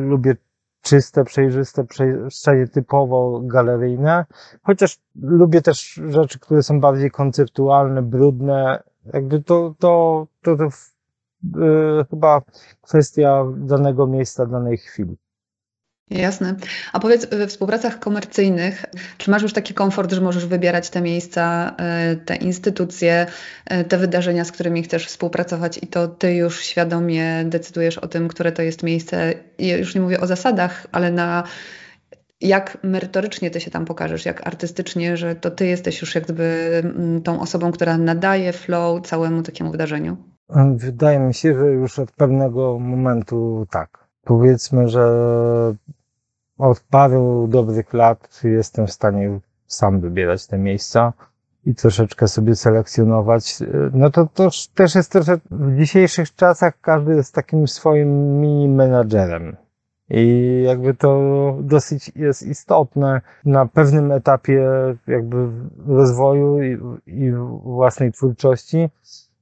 lubię 0.00 0.36
czyste, 0.82 1.24
przejrzyste 1.24 1.84
przestrzenie 1.84 2.68
typowo 2.68 3.40
galeryjne. 3.44 4.24
Chociaż 4.62 4.98
lubię 5.22 5.62
też 5.62 6.00
rzeczy, 6.08 6.38
które 6.38 6.62
są 6.62 6.80
bardziej 6.80 7.10
konceptualne, 7.10 8.02
brudne. 8.02 8.82
Jakby 9.12 9.42
to, 9.42 9.74
to, 9.78 10.26
to, 10.42 10.56
to 10.56 10.68
Y, 11.44 12.04
chyba 12.10 12.42
kwestia 12.82 13.44
danego 13.56 14.06
miejsca, 14.06 14.46
danej 14.46 14.78
chwili. 14.78 15.16
Jasne. 16.10 16.54
A 16.92 17.00
powiedz, 17.00 17.26
we 17.26 17.46
współpracach 17.46 17.98
komercyjnych, 17.98 18.84
czy 19.18 19.30
masz 19.30 19.42
już 19.42 19.52
taki 19.52 19.74
komfort, 19.74 20.12
że 20.12 20.20
możesz 20.20 20.46
wybierać 20.46 20.90
te 20.90 21.02
miejsca, 21.02 21.76
y, 22.12 22.16
te 22.16 22.36
instytucje, 22.36 23.26
y, 23.72 23.84
te 23.84 23.98
wydarzenia, 23.98 24.44
z 24.44 24.52
którymi 24.52 24.82
chcesz 24.82 25.06
współpracować 25.06 25.78
i 25.82 25.86
to 25.86 26.08
ty 26.08 26.34
już 26.34 26.60
świadomie 26.60 27.44
decydujesz 27.44 27.98
o 27.98 28.08
tym, 28.08 28.28
które 28.28 28.52
to 28.52 28.62
jest 28.62 28.82
miejsce? 28.82 29.34
I 29.58 29.68
już 29.68 29.94
nie 29.94 30.00
mówię 30.00 30.20
o 30.20 30.26
zasadach, 30.26 30.86
ale 30.92 31.10
na 31.10 31.42
jak 32.40 32.78
merytorycznie 32.82 33.50
ty 33.50 33.60
się 33.60 33.70
tam 33.70 33.84
pokażesz, 33.84 34.26
jak 34.26 34.46
artystycznie, 34.46 35.16
że 35.16 35.34
to 35.34 35.50
ty 35.50 35.66
jesteś 35.66 36.00
już 36.00 36.14
jakby 36.14 36.44
mm, 36.84 37.22
tą 37.22 37.40
osobą, 37.40 37.72
która 37.72 37.98
nadaje 37.98 38.52
flow 38.52 39.06
całemu 39.06 39.42
takiemu 39.42 39.70
wydarzeniu. 39.70 40.16
Wydaje 40.76 41.18
mi 41.18 41.34
się, 41.34 41.54
że 41.58 41.66
już 41.66 41.98
od 41.98 42.12
pewnego 42.12 42.78
momentu 42.78 43.66
tak. 43.70 44.04
Powiedzmy, 44.24 44.88
że 44.88 45.04
od 46.58 46.80
paru 46.80 47.46
dobrych 47.48 47.92
lat 47.92 48.40
jestem 48.44 48.86
w 48.86 48.92
stanie 48.92 49.40
sam 49.66 50.00
wybierać 50.00 50.46
te 50.46 50.58
miejsca 50.58 51.12
i 51.66 51.74
troszeczkę 51.74 52.28
sobie 52.28 52.56
selekcjonować. 52.56 53.58
No 53.92 54.10
to, 54.10 54.28
to 54.34 54.50
też 54.74 54.94
jest 54.94 55.12
troszeczkę, 55.12 55.48
w 55.50 55.78
dzisiejszych 55.78 56.34
czasach 56.34 56.80
każdy 56.80 57.14
jest 57.14 57.34
takim 57.34 57.68
swoim 57.68 58.40
mini 58.40 58.68
menadżerem. 58.68 59.56
I 60.10 60.62
jakby 60.66 60.94
to 60.94 61.20
dosyć 61.60 62.12
jest 62.16 62.42
istotne 62.42 63.20
na 63.44 63.66
pewnym 63.66 64.12
etapie 64.12 64.64
jakby 65.06 65.48
rozwoju 65.86 66.62
i, 66.62 66.78
i 67.06 67.32
własnej 67.62 68.12
twórczości, 68.12 68.88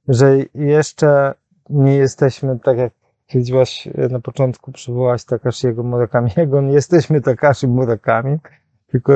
że 0.07 0.37
jeszcze 0.53 1.33
nie 1.69 1.95
jesteśmy, 1.95 2.59
tak 2.59 2.77
jak 2.77 2.93
powiedziałaś 3.33 3.89
na 4.09 4.19
początku, 4.19 4.71
przywołałaś 4.71 5.23
Takashiego 5.23 5.83
Murakamiego, 5.83 6.61
nie 6.61 6.73
jesteśmy 6.73 7.21
Takashi 7.21 7.67
Murakami, 7.67 8.37
tylko 8.87 9.13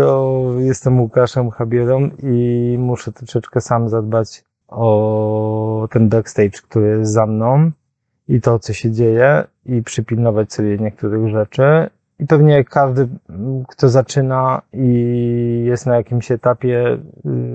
jestem 0.59 1.01
Łukaszem 1.01 1.49
Habierą 1.49 2.09
i 2.23 2.75
muszę 2.79 3.11
troszeczkę 3.11 3.61
sam 3.61 3.89
zadbać 3.89 4.43
o 4.67 5.87
ten 5.91 6.09
backstage, 6.09 6.61
który 6.63 6.87
jest 6.87 7.11
za 7.11 7.25
mną 7.25 7.71
i 8.27 8.41
to, 8.41 8.59
co 8.59 8.73
się 8.73 8.91
dzieje 8.91 9.43
i 9.65 9.83
przypilnować 9.83 10.53
sobie 10.53 10.77
niektórych 10.77 11.27
rzeczy. 11.27 11.89
I 12.19 12.27
pewnie 12.27 12.63
każdy, 12.63 13.07
kto 13.67 13.89
zaczyna 13.89 14.61
i 14.73 15.63
jest 15.65 15.85
na 15.85 15.95
jakimś 15.95 16.31
etapie, 16.31 16.93
y, 16.93 16.99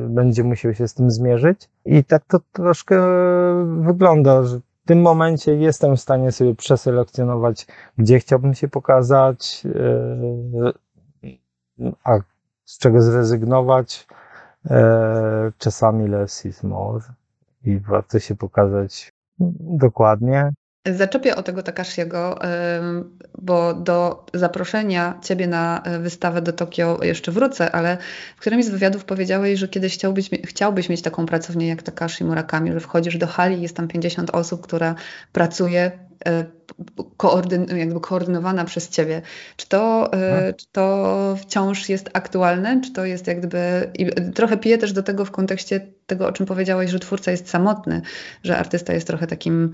będzie 0.08 0.44
musiał 0.44 0.74
się 0.74 0.88
z 0.88 0.94
tym 0.94 1.10
zmierzyć. 1.10 1.68
I 1.84 2.04
tak 2.04 2.24
to 2.24 2.40
troszkę 2.52 3.02
wygląda, 3.80 4.42
że 4.42 4.60
w 4.84 4.86
tym 4.86 5.00
momencie 5.00 5.54
jestem 5.54 5.96
w 5.96 6.00
stanie 6.00 6.32
sobie 6.32 6.54
przeselekcjonować, 6.54 7.66
gdzie 7.98 8.18
chciałbym 8.18 8.54
się 8.54 8.68
pokazać, 8.68 9.62
y, 11.24 11.32
a 12.04 12.18
z 12.64 12.78
czego 12.78 13.02
zrezygnować. 13.02 14.06
Y, 14.66 14.68
czasami 15.58 16.08
less 16.08 16.46
is 16.46 16.62
more 16.62 17.04
i 17.64 17.78
warto 17.78 18.18
się 18.18 18.36
pokazać 18.36 19.12
dokładnie. 19.60 20.52
Zaczepię 20.86 21.36
o 21.36 21.42
tego 21.42 21.62
Takashiego, 21.62 22.38
bo 23.38 23.74
do 23.74 24.26
zaproszenia 24.34 25.20
Ciebie 25.22 25.46
na 25.46 25.82
e, 25.82 25.98
wystawę 25.98 26.42
do 26.42 26.52
Tokio 26.52 26.98
jeszcze 27.02 27.32
wrócę, 27.32 27.72
ale 27.72 27.98
w 28.36 28.40
którymś 28.40 28.64
z 28.64 28.68
wywiadów 28.70 29.04
powiedziałeś, 29.04 29.58
że 29.58 29.68
kiedyś 29.68 29.94
chciałbyś, 29.94 30.30
chciałbyś 30.44 30.88
mieć 30.88 31.02
taką 31.02 31.26
pracownię 31.26 31.68
jak 31.68 31.82
Takashi 31.82 32.24
Murakami, 32.24 32.72
że 32.72 32.80
wchodzisz 32.80 33.16
do 33.16 33.26
hali, 33.26 33.62
jest 33.62 33.76
tam 33.76 33.88
50 33.88 34.30
osób, 34.30 34.62
która 34.62 34.94
pracuje 35.32 35.92
e, 36.26 36.44
koordyn, 37.16 37.78
jakby 37.78 38.00
koordynowana 38.00 38.64
przez 38.64 38.88
Ciebie. 38.88 39.22
Czy 39.56 39.68
to, 39.68 40.12
e, 40.12 40.32
mhm. 40.32 40.54
czy 40.54 40.66
to 40.72 41.36
wciąż 41.40 41.88
jest 41.88 42.10
aktualne? 42.12 42.80
Czy 42.80 42.92
to 42.92 43.04
jest 43.04 43.26
jak 43.26 43.38
gdyby... 43.38 43.90
I 43.98 44.06
trochę 44.34 44.56
piję 44.56 44.78
też 44.78 44.92
do 44.92 45.02
tego 45.02 45.24
w 45.24 45.30
kontekście 45.30 45.86
tego, 46.06 46.26
o 46.26 46.32
czym 46.32 46.46
powiedziałeś, 46.46 46.90
że 46.90 46.98
twórca 46.98 47.30
jest 47.30 47.48
samotny, 47.48 48.02
że 48.44 48.58
artysta 48.58 48.92
jest 48.92 49.06
trochę 49.06 49.26
takim 49.26 49.72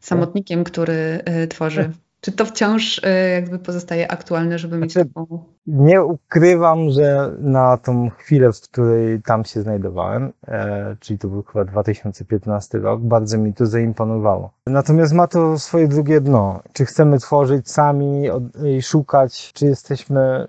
samotnikiem, 0.00 0.64
który 0.64 1.20
y, 1.42 1.48
tworzy. 1.48 1.90
Czy 2.20 2.32
to 2.32 2.44
wciąż 2.44 2.98
y, 2.98 3.02
jakby 3.34 3.58
pozostaje 3.58 4.12
aktualne, 4.12 4.58
żeby 4.58 4.78
mieć 4.78 4.92
znaczy, 4.92 5.08
taką... 5.08 5.44
Nie 5.66 6.02
ukrywam, 6.02 6.90
że 6.90 7.32
na 7.38 7.76
tą 7.76 8.10
chwilę, 8.10 8.52
w 8.52 8.60
której 8.60 9.22
tam 9.22 9.44
się 9.44 9.62
znajdowałem, 9.62 10.32
e, 10.48 10.96
czyli 11.00 11.18
to 11.18 11.28
był 11.28 11.42
chyba 11.42 11.64
2015 11.64 12.78
rok, 12.78 13.00
bardzo 13.00 13.38
mi 13.38 13.54
to 13.54 13.66
zaimponowało. 13.66 14.52
Natomiast 14.66 15.12
ma 15.12 15.26
to 15.26 15.58
swoje 15.58 15.88
drugie 15.88 16.20
dno. 16.20 16.62
Czy 16.72 16.84
chcemy 16.84 17.18
tworzyć 17.18 17.70
sami 17.70 18.28
i 18.64 18.82
szukać, 18.82 19.52
czy 19.52 19.66
jesteśmy 19.66 20.46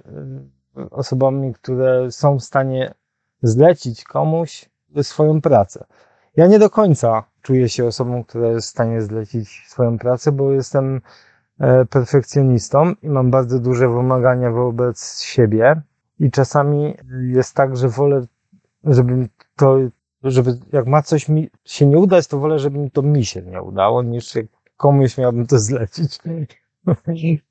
y, 0.78 0.90
osobami, 0.90 1.54
które 1.54 2.12
są 2.12 2.40
w 2.40 2.44
stanie 2.44 2.94
zlecić 3.42 4.04
komuś 4.04 4.70
swoją 5.02 5.42
pracę. 5.42 5.86
Ja 6.36 6.48
nie 6.48 6.60
do 6.60 6.70
końca 6.70 7.24
czuję 7.42 7.70
się 7.70 7.86
osobą, 7.86 8.24
która 8.24 8.48
jest 8.48 8.68
w 8.68 8.72
stanie 8.72 9.02
zlecić 9.02 9.50
swoją 9.68 9.98
pracę, 9.98 10.32
bo 10.32 10.52
jestem 10.52 11.02
e, 11.60 11.86
perfekcjonistą 11.86 12.94
i 13.02 13.10
mam 13.10 13.32
bardzo 13.32 13.60
duże 13.60 13.90
wymagania 13.90 14.52
wobec 14.52 15.22
siebie. 15.22 15.82
I 16.20 16.32
czasami 16.32 16.98
jest 17.22 17.56
tak, 17.56 17.78
że 17.78 17.90
wolę, 17.90 18.26
żeby 18.84 19.30
to, 19.56 19.78
żeby 20.24 20.60
jak 20.72 20.88
ma 20.88 21.02
coś 21.02 21.30
mi 21.30 21.50
się 21.66 21.86
nie 21.86 21.98
udać, 21.98 22.28
to 22.28 22.40
wolę, 22.40 22.60
żeby 22.60 22.90
to 22.94 23.02
mi 23.02 23.26
się 23.26 23.42
nie 23.42 23.62
udało, 23.62 24.04
niż 24.04 24.36
jak 24.36 24.46
komuś 24.78 25.18
miałbym 25.18 25.48
to 25.48 25.60
zlecić. 25.60 26.20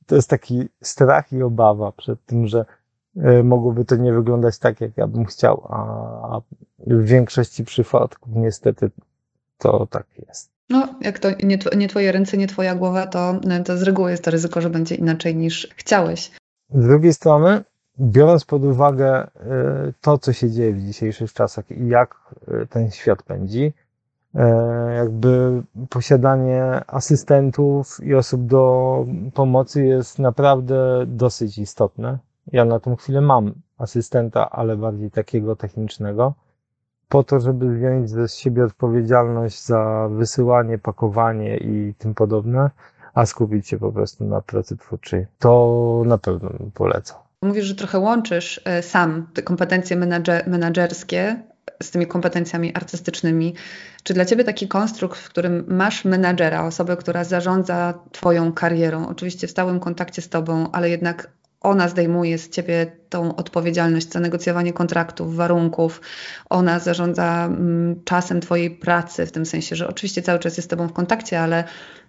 To 0.07 0.17
jest 0.17 0.31
taki 0.31 0.69
strach 0.83 1.33
i 1.33 1.43
obawa 1.43 1.93
przed 1.93 2.25
tym, 2.25 2.47
że 2.47 2.61
e, 2.61 2.65
mogłoby 3.45 3.85
to 3.85 3.97
nie 3.97 4.13
wyglądać 4.13 4.59
tak, 4.59 4.81
jak 4.81 4.97
ja 4.97 5.07
bym 5.07 5.25
chciał, 5.25 5.67
a 5.71 6.41
w 6.87 7.05
większości 7.05 7.65
przypadków 7.65 8.33
niestety 8.37 8.91
to 9.59 9.87
tak 9.87 10.07
jest. 10.29 10.51
No, 10.71 10.95
jak 11.01 11.19
to 11.19 11.29
nie, 11.43 11.59
nie 11.77 11.89
twoje 11.89 12.13
ręce, 12.13 12.37
nie 12.37 12.47
twoja 12.47 12.75
głowa, 12.75 13.07
to, 13.07 13.35
to 13.65 13.77
z 13.77 13.83
reguły 13.83 14.11
jest 14.11 14.25
to 14.25 14.31
ryzyko, 14.31 14.61
że 14.61 14.71
będzie 14.71 14.95
inaczej 14.95 15.37
niż 15.37 15.69
chciałeś. 15.77 16.31
Z 16.75 16.87
drugiej 16.87 17.13
strony, 17.13 17.65
biorąc 18.01 18.45
pod 18.45 18.65
uwagę 18.65 19.27
y, 19.27 19.31
to, 20.01 20.19
co 20.19 20.33
się 20.33 20.51
dzieje 20.51 20.73
w 20.73 20.83
dzisiejszych 20.83 21.33
czasach 21.33 21.71
i 21.71 21.89
jak 21.89 22.35
ten 22.71 22.91
świat 22.91 23.23
pędzi, 23.23 23.73
jakby 24.97 25.63
posiadanie 25.89 26.81
asystentów 26.87 28.01
i 28.03 28.15
osób 28.15 28.47
do 28.47 29.07
pomocy 29.35 29.85
jest 29.85 30.19
naprawdę 30.19 31.05
dosyć 31.07 31.59
istotne. 31.59 32.19
Ja 32.47 32.65
na 32.65 32.81
tą 32.81 32.97
chwilę 32.97 33.21
mam 33.21 33.53
asystenta, 33.79 34.51
ale 34.51 34.77
bardziej 34.77 35.11
takiego 35.11 35.57
technicznego 35.57 36.35
po 37.11 37.25
to, 37.25 37.41
żeby 37.41 37.77
wziąć 37.77 38.11
ze 38.11 38.29
siebie 38.29 38.65
odpowiedzialność 38.65 39.65
za 39.65 40.09
wysyłanie, 40.11 40.79
pakowanie 40.79 41.57
i 41.57 41.95
tym 41.99 42.15
podobne, 42.15 42.71
a 43.15 43.27
skupić 43.27 43.69
się 43.69 43.79
po 43.79 43.93
prostu 43.93 44.25
na 44.25 44.41
pracy 44.41 44.77
twórczej. 44.77 45.27
To 45.39 46.03
na 46.07 46.19
pewno 46.19 46.51
bym 46.51 46.71
polecał. 46.71 47.19
Mówisz, 47.43 47.65
że 47.65 47.75
trochę 47.75 47.99
łączysz 47.99 48.61
e, 48.65 48.83
sam 48.83 49.27
te 49.35 49.43
kompetencje 49.43 49.97
menadżer, 49.97 50.49
menadżerskie 50.49 51.43
z 51.83 51.91
tymi 51.91 52.07
kompetencjami 52.07 52.75
artystycznymi. 52.75 53.55
Czy 54.03 54.15
dla 54.15 54.25
Ciebie 54.25 54.45
taki 54.45 54.69
konstrukt, 54.69 55.19
w 55.19 55.29
którym 55.29 55.65
masz 55.69 56.05
menadżera, 56.05 56.67
osobę, 56.67 56.97
która 56.97 57.25
zarządza 57.25 57.95
Twoją 58.13 58.53
karierą, 58.53 59.09
oczywiście 59.09 59.47
w 59.47 59.51
stałym 59.51 59.81
kontakcie 59.81 60.23
z 60.23 60.29
Tobą, 60.29 60.71
ale 60.73 60.91
jednak 60.91 61.31
ona 61.61 61.89
zdejmuje 61.89 62.39
z 62.39 62.49
ciebie 62.49 62.93
tą 63.09 63.37
odpowiedzialność 63.37 64.13
za 64.13 64.21
negocjowanie 64.21 64.73
kontraktów, 64.73 65.37
warunków, 65.37 66.01
ona 66.51 66.79
zarządza 66.79 67.47
mm, 67.47 68.01
czasem 68.05 68.41
twojej 68.41 68.71
pracy, 68.71 69.27
w 69.27 69.33
tym 69.33 69.47
sensie, 69.47 69.77
że 69.77 69.89
oczywiście 69.89 70.23
cały 70.23 70.39
czas 70.39 70.57
jest 70.57 70.69
z 70.69 70.71
tobą 70.71 70.89
w 70.89 70.93
kontakcie, 70.93 71.41
ale 71.41 71.65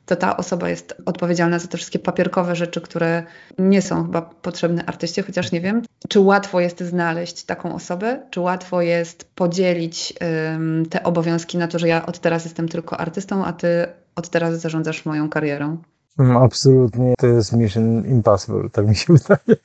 to 0.06 0.16
ta 0.16 0.38
osoba 0.38 0.70
jest 0.70 0.96
odpowiedzialna 1.06 1.60
za 1.60 1.68
te 1.68 1.78
wszystkie 1.78 2.00
papierkowe 2.00 2.56
rzeczy, 2.56 2.82
które 2.82 3.24
nie 3.60 3.82
są 3.82 4.04
chyba 4.04 4.22
potrzebne 4.22 4.86
artyście, 4.86 5.24
chociaż 5.24 5.52
nie 5.52 5.62
wiem, 5.62 5.82
czy 6.10 6.20
łatwo 6.20 6.60
jest 6.60 6.80
znaleźć 6.80 7.44
taką 7.44 7.76
osobę, 7.76 8.20
czy 8.30 8.40
łatwo 8.40 8.82
jest 8.82 9.36
podzielić 9.36 10.14
um, 10.22 10.86
te 10.90 11.04
obowiązki 11.04 11.58
na 11.58 11.68
to, 11.68 11.80
że 11.80 11.88
ja 11.88 12.06
od 12.06 12.20
teraz 12.20 12.44
jestem 12.44 12.68
tylko 12.68 12.98
artystą, 12.98 13.46
a 13.46 13.54
ty 13.54 13.86
od 14.16 14.30
teraz 14.30 14.60
zarządzasz 14.60 15.06
moją 15.06 15.30
karierą. 15.30 15.78
Mm, 16.20 16.38
absolutnie 16.38 17.14
to 17.18 17.28
jest 17.28 17.54
mission 17.54 18.06
impossible, 18.06 18.70
tak 18.70 18.88
mi 18.88 18.96
się 18.96 19.14
wydaje. 19.16 19.58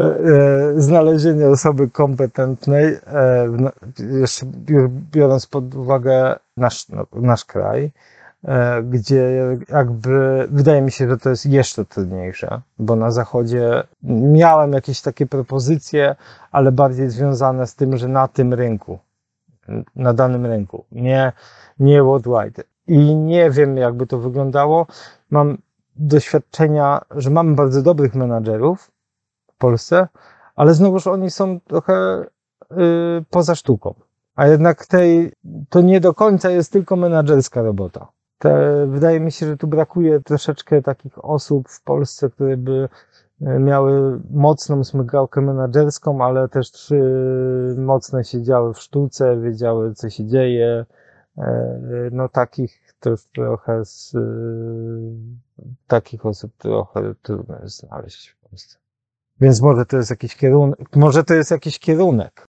E, 0.00 0.80
znalezienie 0.80 1.48
osoby 1.48 1.90
kompetentnej, 1.90 2.86
e, 3.06 3.48
jeszcze 4.20 4.46
biorąc 5.12 5.46
pod 5.46 5.74
uwagę 5.74 6.36
nasz, 6.56 6.88
no, 6.88 7.06
nasz 7.12 7.44
kraj, 7.44 7.92
e, 8.44 8.82
gdzie 8.82 9.30
jakby 9.68 10.48
wydaje 10.50 10.82
mi 10.82 10.92
się, 10.92 11.08
że 11.08 11.18
to 11.18 11.30
jest 11.30 11.46
jeszcze 11.46 11.84
trudniejsze, 11.84 12.60
bo 12.78 12.96
na 12.96 13.10
zachodzie 13.10 13.82
miałem 14.02 14.72
jakieś 14.72 15.00
takie 15.00 15.26
propozycje, 15.26 16.16
ale 16.52 16.72
bardziej 16.72 17.10
związane 17.10 17.66
z 17.66 17.74
tym, 17.74 17.96
że 17.96 18.08
na 18.08 18.28
tym 18.28 18.54
rynku, 18.54 18.98
na 19.96 20.14
danym 20.14 20.46
rynku, 20.46 20.84
nie, 20.92 21.32
nie 21.80 22.02
worldwide. 22.02 22.62
I 22.86 23.14
nie 23.14 23.50
wiem, 23.50 23.76
jakby 23.76 24.06
to 24.06 24.18
wyglądało. 24.18 24.86
Mam 25.30 25.58
doświadczenia, 25.98 27.00
że 27.10 27.30
mamy 27.30 27.54
bardzo 27.54 27.82
dobrych 27.82 28.14
menadżerów 28.14 28.90
w 29.52 29.56
Polsce, 29.56 30.08
ale 30.56 30.74
znowuż 30.74 31.06
oni 31.06 31.30
są 31.30 31.60
trochę 31.60 32.24
y, 32.72 32.76
poza 33.30 33.54
sztuką. 33.54 33.94
A 34.36 34.46
jednak 34.46 34.86
tej, 34.86 35.32
to 35.68 35.80
nie 35.80 36.00
do 36.00 36.14
końca 36.14 36.50
jest 36.50 36.72
tylko 36.72 36.96
menadżerska 36.96 37.62
robota. 37.62 38.08
Te, 38.38 38.86
wydaje 38.86 39.20
mi 39.20 39.32
się, 39.32 39.46
że 39.46 39.56
tu 39.56 39.66
brakuje 39.66 40.20
troszeczkę 40.20 40.82
takich 40.82 41.24
osób 41.24 41.68
w 41.68 41.82
Polsce, 41.82 42.30
które 42.30 42.56
by 42.56 42.88
y, 43.42 43.58
miały 43.58 44.20
mocną 44.30 44.84
smykałkę 44.84 45.40
menadżerską, 45.40 46.24
ale 46.24 46.48
też 46.48 46.90
y, 46.90 47.74
mocno 47.78 48.22
siedziały 48.22 48.74
w 48.74 48.78
sztuce, 48.78 49.40
wiedziały, 49.40 49.94
co 49.94 50.10
się 50.10 50.26
dzieje. 50.26 50.86
Y, 51.38 51.42
no 52.12 52.28
takich 52.28 52.94
to 53.00 53.14
trochę 53.34 53.84
z 53.84 54.16
takich 55.86 56.26
osób 56.26 56.52
trochę 56.58 57.14
trudno 57.22 57.58
jest 57.62 57.78
znaleźć 57.78 58.28
w 58.28 58.48
Polsce. 58.48 58.78
Więc 59.40 59.60
może 59.60 59.86
to 59.86 59.96
jest 59.96 60.10
jakiś 60.10 60.36
kierunek, 60.36 60.96
może 60.96 61.24
to 61.24 61.34
jest 61.34 61.50
jakiś 61.50 61.78
kierunek. 61.78 62.48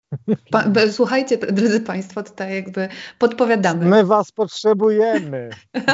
Pa, 0.51 0.63
słuchajcie, 0.91 1.37
drodzy 1.37 1.81
Państwo, 1.81 2.23
tutaj 2.23 2.55
jakby 2.55 2.87
podpowiadamy. 3.19 3.85
My 3.85 4.05
Was 4.05 4.31
potrzebujemy. 4.31 5.49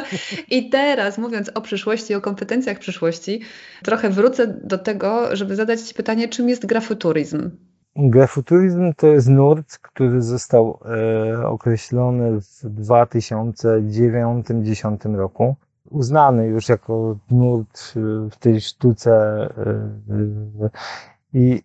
I 0.51 0.69
teraz, 0.69 1.17
mówiąc 1.17 1.50
o 1.50 1.62
przyszłości, 1.62 2.15
o 2.15 2.22
kompetencjach 2.22 2.79
przyszłości, 2.79 3.41
trochę 3.84 4.10
wrócę 4.10 4.48
do 4.48 4.77
tego, 4.77 5.36
żeby 5.36 5.55
zadać 5.55 5.81
Ci 5.81 5.93
pytanie, 5.93 6.29
czym 6.29 6.50
jest 6.50 6.65
grafuturizm? 6.65 7.51
Grafuturizm 7.95 8.93
to 8.93 9.07
jest 9.07 9.27
nurt, 9.27 9.77
który 9.77 10.22
został 10.22 10.79
e, 10.86 11.48
określony 11.48 12.41
w 12.41 12.63
2009-2010 12.63 15.15
roku 15.15 15.55
uznany 15.89 16.48
już 16.48 16.70
jako 16.70 17.18
nurt 17.32 17.94
w 18.32 18.36
tej 18.39 18.62
sztuce 18.62 19.46
y, 20.13 20.70
i 21.34 21.62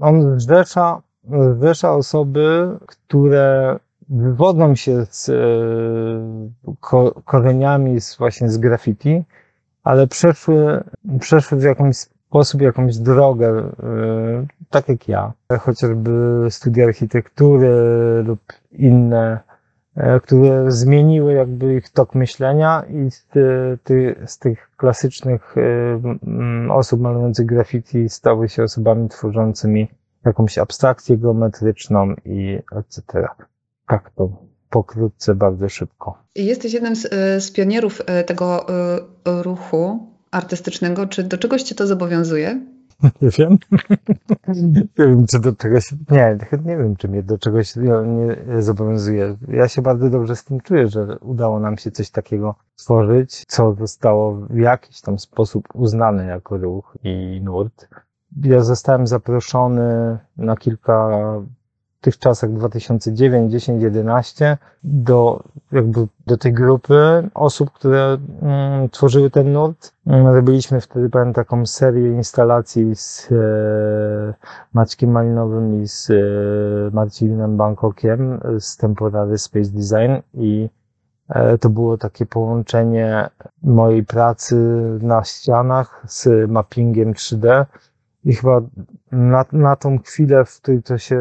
on 0.00 0.40
zrzesza, 0.40 1.02
zrzesza 1.58 1.94
osoby, 1.94 2.78
które 2.86 3.78
wywodzą 4.08 4.74
się 4.74 5.06
z 5.10 5.28
y, 5.28 5.32
korzeniami 7.24 8.00
z, 8.00 8.16
właśnie 8.16 8.48
z 8.50 8.58
graffiti, 8.58 9.24
ale 9.82 10.06
przeszły, 10.06 10.84
przeszły 11.20 11.58
w 11.58 11.62
jakimś 11.62 11.96
sposób, 11.96 12.60
jakąś 12.60 12.96
drogę, 12.96 13.58
y, 13.58 14.64
tak 14.70 14.88
jak 14.88 15.08
ja. 15.08 15.32
Chociażby 15.60 16.46
studia 16.50 16.84
architektury 16.84 17.72
lub 18.24 18.40
inne 18.72 19.40
które 20.22 20.72
zmieniły 20.72 21.32
jakby 21.32 21.76
ich 21.76 21.88
tok 21.90 22.14
myślenia 22.14 22.84
i 22.90 23.10
z, 23.10 23.26
ty, 23.84 24.16
z 24.26 24.38
tych 24.38 24.70
klasycznych 24.76 25.54
e, 25.56 26.72
osób 26.72 27.00
malujących 27.00 27.46
graffiti 27.46 28.08
stały 28.08 28.48
się 28.48 28.62
osobami 28.62 29.08
tworzącymi 29.08 29.88
jakąś 30.24 30.58
abstrakcję 30.58 31.18
geometryczną 31.18 32.14
i 32.24 32.58
etc. 32.72 33.28
Tak 33.88 34.10
to 34.10 34.28
pokrótce, 34.70 35.34
bardzo 35.34 35.68
szybko. 35.68 36.18
Jesteś 36.34 36.72
jednym 36.72 36.96
z, 36.96 37.12
e, 37.12 37.40
z 37.40 37.52
pionierów 37.52 38.02
tego 38.26 38.66
ruchu 39.24 40.06
artystycznego. 40.30 41.06
Czy 41.06 41.22
do 41.22 41.38
czegoś 41.38 41.62
Cię 41.62 41.74
to 41.74 41.86
zobowiązuje? 41.86 42.60
Nie 43.22 43.30
wiem. 43.30 43.58
nie 44.98 45.06
wiem, 45.06 45.26
czy 45.26 45.40
do 45.40 45.52
czegoś. 45.52 45.94
Nie, 46.10 46.38
nie 46.64 46.76
wiem, 46.76 46.96
czy 46.96 47.08
mnie 47.08 47.22
do 47.22 47.38
czegoś 47.38 47.76
nie 47.76 48.62
zobowiązuje. 48.62 49.36
Ja 49.48 49.68
się 49.68 49.82
bardzo 49.82 50.10
dobrze 50.10 50.36
z 50.36 50.44
tym 50.44 50.60
czuję, 50.60 50.88
że 50.88 51.18
udało 51.18 51.60
nam 51.60 51.78
się 51.78 51.90
coś 51.90 52.10
takiego 52.10 52.54
stworzyć, 52.76 53.44
co 53.46 53.74
zostało 53.74 54.34
w 54.34 54.56
jakiś 54.56 55.00
tam 55.00 55.18
sposób 55.18 55.68
uznane 55.74 56.26
jako 56.26 56.56
ruch 56.56 56.96
i 57.04 57.40
nurt. 57.44 57.88
Ja 58.44 58.60
zostałem 58.60 59.06
zaproszony 59.06 60.18
na 60.36 60.56
kilka 60.56 61.10
tych 62.02 62.18
czasach 62.18 62.52
2009, 62.52 63.52
10, 63.52 63.82
11 63.82 64.58
do, 64.84 65.42
jakby 65.72 66.06
do 66.26 66.36
tej 66.36 66.52
grupy 66.52 67.28
osób, 67.34 67.70
które 67.70 68.18
mm, 68.42 68.88
tworzyły 68.90 69.30
ten 69.30 69.52
nurt. 69.52 69.92
Robiliśmy 70.06 70.80
wtedy 70.80 71.10
pamiętam 71.10 71.44
taką 71.44 71.66
serię 71.66 72.08
instalacji 72.08 72.96
z 72.96 73.28
e, 73.32 74.34
Maćkiem 74.72 75.10
Malinowym 75.10 75.82
i 75.82 75.88
z 75.88 76.10
e, 76.10 76.14
Marcinem 76.92 77.56
Bangkokiem 77.56 78.40
z 78.58 78.76
Temporary 78.76 79.38
Space 79.38 79.70
Design 79.70 80.12
i 80.34 80.68
e, 81.28 81.58
to 81.58 81.70
było 81.70 81.98
takie 81.98 82.26
połączenie 82.26 83.28
mojej 83.62 84.04
pracy 84.04 84.56
na 85.00 85.24
ścianach 85.24 86.02
z 86.08 86.50
mappingiem 86.50 87.12
3D 87.12 87.64
i 88.24 88.34
chyba 88.34 88.60
na, 89.12 89.44
na 89.52 89.76
tą 89.76 89.98
chwilę, 89.98 90.44
w 90.44 90.60
której 90.60 90.82
to 90.82 90.98
się 90.98 91.20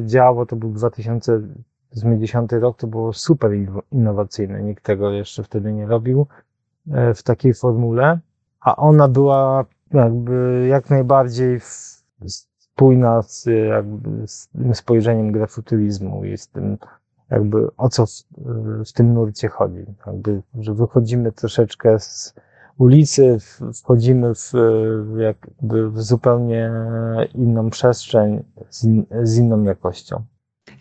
działo, 0.00 0.46
to 0.46 0.56
był 0.56 0.70
2010 0.70 2.52
rok, 2.52 2.78
to 2.78 2.86
było 2.86 3.12
super 3.12 3.50
innowacyjne. 3.92 4.62
Nikt 4.62 4.84
tego 4.84 5.10
jeszcze 5.10 5.42
wtedy 5.42 5.72
nie 5.72 5.86
robił 5.86 6.26
e, 6.92 7.14
w 7.14 7.22
takiej 7.22 7.54
formule, 7.54 8.18
a 8.60 8.76
ona 8.76 9.08
była 9.08 9.64
jakby 9.92 10.66
jak 10.70 10.90
najbardziej 10.90 11.60
spójna 12.26 13.22
z, 13.22 13.46
jakby 13.68 14.28
z 14.28 14.48
tym 14.48 14.74
spojrzeniem 14.74 15.32
grafutyzmu 15.32 16.24
i 16.24 16.38
z 16.38 16.48
tym 16.48 16.78
jakby 17.30 17.68
o 17.76 17.88
co 17.88 18.06
w, 18.06 18.10
w 18.88 18.92
tym 18.92 19.14
nurcie 19.14 19.48
chodzi. 19.48 19.84
Jakby, 20.06 20.42
że 20.58 20.74
wychodzimy 20.74 21.32
troszeczkę 21.32 21.98
z 22.00 22.34
ulicy, 22.80 23.38
wchodzimy 23.74 24.34
w, 24.34 24.52
jakby 25.18 25.90
w 25.90 26.02
zupełnie 26.02 26.70
inną 27.34 27.70
przestrzeń 27.70 28.42
z, 28.70 28.84
in, 28.84 29.06
z 29.22 29.38
inną 29.38 29.62
jakością. 29.62 30.24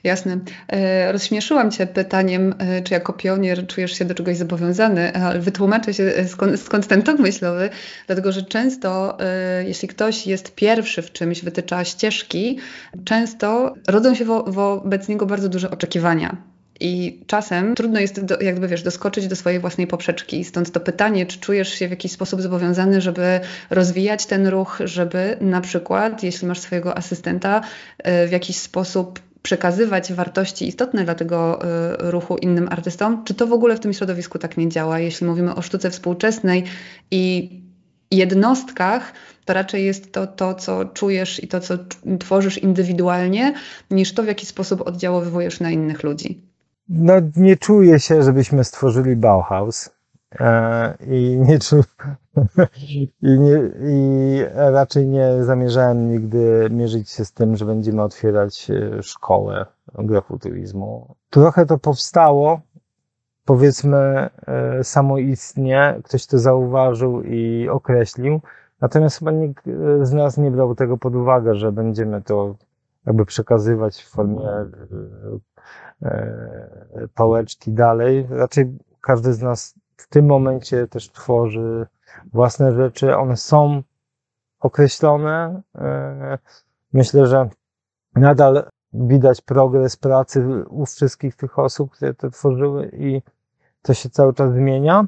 Jasne. 0.03 0.39
E, 0.67 1.11
rozśmieszyłam 1.11 1.71
Cię 1.71 1.87
pytaniem, 1.87 2.55
e, 2.59 2.81
czy 2.81 2.93
jako 2.93 3.13
pionier 3.13 3.67
czujesz 3.67 3.91
się 3.91 4.05
do 4.05 4.13
czegoś 4.13 4.37
zobowiązany, 4.37 5.13
ale 5.13 5.39
wytłumaczę 5.39 5.93
się 5.93 6.03
e, 6.03 6.27
skąd, 6.27 6.59
skąd 6.59 6.87
ten 6.87 7.01
tok 7.01 7.19
myślowy, 7.19 7.69
dlatego 8.07 8.31
że 8.31 8.43
często, 8.43 9.17
jeśli 9.65 9.87
ktoś 9.87 10.27
jest 10.27 10.55
pierwszy 10.55 11.01
w 11.01 11.11
czymś, 11.11 11.43
wytycza 11.43 11.83
ścieżki, 11.83 12.59
często 13.05 13.73
rodzą 13.87 14.15
się 14.15 14.25
wo, 14.25 14.43
wobec 14.43 15.07
niego 15.07 15.25
bardzo 15.25 15.49
duże 15.49 15.71
oczekiwania. 15.71 16.37
I 16.79 17.19
czasem 17.27 17.75
trudno 17.75 17.99
jest, 17.99 18.25
do, 18.25 18.39
jakby 18.39 18.67
wiesz, 18.67 18.83
doskoczyć 18.83 19.27
do 19.27 19.35
swojej 19.35 19.59
własnej 19.59 19.87
poprzeczki. 19.87 20.43
Stąd 20.43 20.71
to 20.71 20.79
pytanie, 20.79 21.25
czy 21.25 21.39
czujesz 21.39 21.69
się 21.69 21.87
w 21.87 21.91
jakiś 21.91 22.11
sposób 22.11 22.41
zobowiązany, 22.41 23.01
żeby 23.01 23.39
rozwijać 23.69 24.25
ten 24.25 24.47
ruch, 24.47 24.79
żeby 24.85 25.37
na 25.41 25.61
przykład, 25.61 26.23
jeśli 26.23 26.47
masz 26.47 26.59
swojego 26.59 26.97
asystenta, 26.97 27.61
e, 27.97 28.27
w 28.27 28.31
jakiś 28.31 28.57
sposób 28.57 29.19
przekazywać 29.41 30.13
wartości 30.13 30.67
istotne 30.67 31.03
dla 31.03 31.15
tego 31.15 31.63
e, 31.63 32.11
ruchu 32.11 32.37
innym 32.37 32.67
artystom, 32.71 33.23
czy 33.23 33.33
to 33.33 33.47
w 33.47 33.53
ogóle 33.53 33.75
w 33.75 33.79
tym 33.79 33.93
środowisku 33.93 34.39
tak 34.39 34.57
nie 34.57 34.69
działa? 34.69 34.99
Jeśli 34.99 35.27
mówimy 35.27 35.55
o 35.55 35.61
sztuce 35.61 35.91
współczesnej 35.91 36.63
i 37.11 37.49
jednostkach, 38.11 39.13
to 39.45 39.53
raczej 39.53 39.85
jest 39.85 40.11
to, 40.11 40.27
to, 40.27 40.53
co 40.53 40.85
czujesz 40.85 41.43
i 41.43 41.47
to, 41.47 41.59
co 41.59 41.77
tworzysz 42.19 42.57
indywidualnie, 42.57 43.53
niż 43.91 44.13
to, 44.13 44.23
w 44.23 44.27
jaki 44.27 44.45
sposób 44.45 44.87
oddziaływujesz 44.87 45.59
na 45.59 45.71
innych 45.71 46.03
ludzi. 46.03 46.48
No, 46.89 47.13
nie 47.35 47.57
czuję 47.57 47.99
się, 47.99 48.23
żebyśmy 48.23 48.63
stworzyli 48.63 49.15
Bauhaus. 49.15 49.89
e, 50.39 50.97
i 51.07 51.39
nie 51.47 51.59
czu, 51.59 51.75
i, 53.21 53.39
nie, 53.39 53.61
i 53.81 54.43
raczej 54.55 55.07
nie 55.07 55.43
zamierzałem 55.43 56.11
nigdy 56.11 56.67
mierzyć 56.71 57.09
się 57.09 57.25
z 57.25 57.33
tym, 57.33 57.57
że 57.57 57.65
będziemy 57.65 58.01
otwierać 58.01 58.71
e, 58.71 59.03
szkołę 59.03 59.65
grafuturizmu. 59.93 61.15
Trochę 61.29 61.65
to 61.65 61.77
powstało, 61.77 62.61
powiedzmy 63.45 64.29
e, 64.47 64.83
samoistnie, 64.83 65.99
ktoś 66.03 66.25
to 66.25 66.39
zauważył 66.39 67.21
i 67.21 67.69
określił, 67.69 68.41
natomiast 68.81 69.19
chyba 69.19 69.31
nikt 69.31 69.65
z 70.01 70.13
nas 70.13 70.37
nie 70.37 70.51
brał 70.51 70.75
tego 70.75 70.97
pod 70.97 71.15
uwagę, 71.15 71.55
że 71.55 71.71
będziemy 71.71 72.21
to 72.21 72.55
jakby 73.05 73.25
przekazywać 73.25 74.03
w 74.03 74.09
formie 74.09 74.41
pałeczki 77.13 77.71
dalej. 77.71 78.27
Raczej 78.29 78.77
każdy 79.01 79.33
z 79.33 79.41
nas 79.41 79.75
w 79.97 80.07
tym 80.07 80.25
momencie 80.25 80.87
też 80.87 81.11
tworzy 81.11 81.87
własne 82.33 82.73
rzeczy. 82.73 83.15
One 83.15 83.37
są 83.37 83.83
określone. 84.59 85.61
E, 85.75 86.37
myślę, 86.93 87.27
że 87.27 87.49
nadal 88.15 88.69
widać 88.93 89.41
progres 89.41 89.97
pracy 89.97 90.63
u 90.69 90.85
wszystkich 90.85 91.35
tych 91.35 91.59
osób, 91.59 91.91
które 91.91 92.13
to 92.13 92.29
tworzyły 92.29 92.91
i 92.93 93.21
to 93.81 93.93
się 93.93 94.09
cały 94.09 94.33
czas 94.33 94.53
zmienia. 94.53 95.07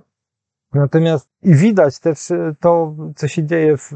Natomiast 0.73 1.29
i 1.43 1.55
widać 1.55 1.99
też 1.99 2.31
to, 2.59 2.95
co 3.15 3.27
się 3.27 3.43
dzieje 3.43 3.77
w, 3.77 3.89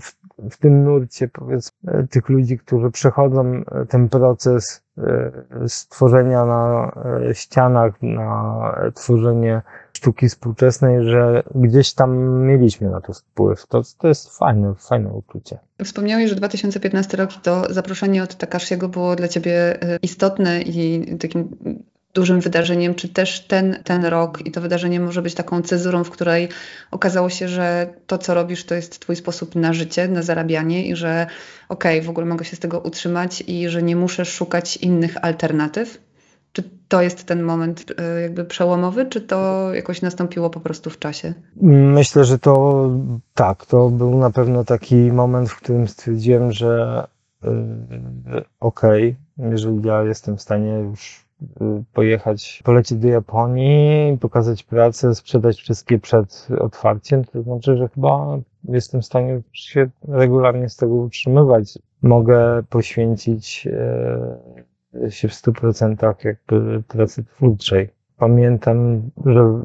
w, 0.00 0.12
w 0.50 0.56
tym 0.58 0.84
nurcie, 0.84 1.28
powiedzmy, 1.28 2.06
tych 2.10 2.28
ludzi, 2.28 2.58
którzy 2.58 2.90
przechodzą 2.90 3.62
ten 3.88 4.08
proces 4.08 4.82
e, 4.98 5.32
stworzenia 5.68 6.44
na 6.44 6.92
e, 7.30 7.34
ścianach, 7.34 8.02
na 8.02 8.90
tworzenie 8.94 9.62
sztuki 9.92 10.28
współczesnej, 10.28 11.04
że 11.04 11.42
gdzieś 11.54 11.94
tam 11.94 12.40
mieliśmy 12.46 12.90
na 12.90 13.00
to 13.00 13.12
wpływ. 13.12 13.66
To, 13.66 13.82
to 13.98 14.08
jest 14.08 14.38
fajne, 14.38 14.74
fajne 14.74 15.12
uczucie. 15.12 15.58
Wspomniałeś, 15.84 16.30
że 16.30 16.36
2015 16.36 17.16
rok 17.16 17.30
to 17.42 17.74
zaproszenie 17.74 18.22
od 18.22 18.34
Takashiego 18.36 18.88
było 18.88 19.16
dla 19.16 19.28
Ciebie 19.28 19.82
e, 19.82 19.98
istotne 20.02 20.62
i 20.62 21.16
takim 21.18 21.56
dużym 22.14 22.40
wydarzeniem, 22.40 22.94
czy 22.94 23.08
też 23.08 23.40
ten, 23.40 23.78
ten 23.84 24.04
rok 24.04 24.46
i 24.46 24.50
to 24.50 24.60
wydarzenie 24.60 25.00
może 25.00 25.22
być 25.22 25.34
taką 25.34 25.62
cezurą, 25.62 26.04
w 26.04 26.10
której 26.10 26.48
okazało 26.90 27.30
się, 27.30 27.48
że 27.48 27.94
to, 28.06 28.18
co 28.18 28.34
robisz, 28.34 28.64
to 28.64 28.74
jest 28.74 29.00
Twój 29.00 29.16
sposób 29.16 29.54
na 29.54 29.72
życie, 29.72 30.08
na 30.08 30.22
zarabianie 30.22 30.86
i 30.86 30.96
że 30.96 31.26
okej, 31.68 31.98
okay, 31.98 32.06
w 32.06 32.10
ogóle 32.10 32.26
mogę 32.26 32.44
się 32.44 32.56
z 32.56 32.58
tego 32.58 32.80
utrzymać 32.80 33.44
i 33.46 33.68
że 33.68 33.82
nie 33.82 33.96
muszę 33.96 34.24
szukać 34.24 34.76
innych 34.76 35.24
alternatyw? 35.24 36.04
Czy 36.52 36.62
to 36.88 37.02
jest 37.02 37.24
ten 37.24 37.42
moment 37.42 37.84
e, 37.98 38.20
jakby 38.20 38.44
przełomowy, 38.44 39.06
czy 39.06 39.20
to 39.20 39.68
jakoś 39.74 40.02
nastąpiło 40.02 40.50
po 40.50 40.60
prostu 40.60 40.90
w 40.90 40.98
czasie? 40.98 41.34
Myślę, 41.62 42.24
że 42.24 42.38
to 42.38 42.90
tak, 43.34 43.66
to 43.66 43.90
był 43.90 44.18
na 44.18 44.30
pewno 44.30 44.64
taki 44.64 44.94
moment, 44.94 45.50
w 45.50 45.56
którym 45.56 45.88
stwierdziłem, 45.88 46.52
że 46.52 47.02
yy, 47.42 47.50
okej, 48.60 49.16
okay, 49.36 49.50
jeżeli 49.50 49.82
ja 49.86 50.02
jestem 50.02 50.36
w 50.36 50.42
stanie 50.42 50.70
już 50.70 51.23
pojechać, 51.92 52.62
polecieć 52.64 52.98
do 52.98 53.08
Japonii, 53.08 54.18
pokazać 54.18 54.62
pracę, 54.62 55.14
sprzedać 55.14 55.56
wszystkie 55.56 55.98
przed 55.98 56.48
otwarciem, 56.60 57.24
to 57.24 57.42
znaczy, 57.42 57.76
że 57.76 57.88
chyba 57.88 58.38
jestem 58.64 59.02
w 59.02 59.06
stanie 59.06 59.40
się 59.52 59.90
regularnie 60.08 60.68
z 60.68 60.76
tego 60.76 60.94
utrzymywać. 60.94 61.78
Mogę 62.02 62.62
poświęcić 62.70 63.68
e, 65.02 65.10
się 65.10 65.28
w 65.28 65.34
stu 65.34 65.52
procentach 65.52 66.24
jakby 66.24 66.82
pracy 66.88 67.24
twórczej. 67.24 67.88
Pamiętam, 68.16 69.02
że 69.26 69.64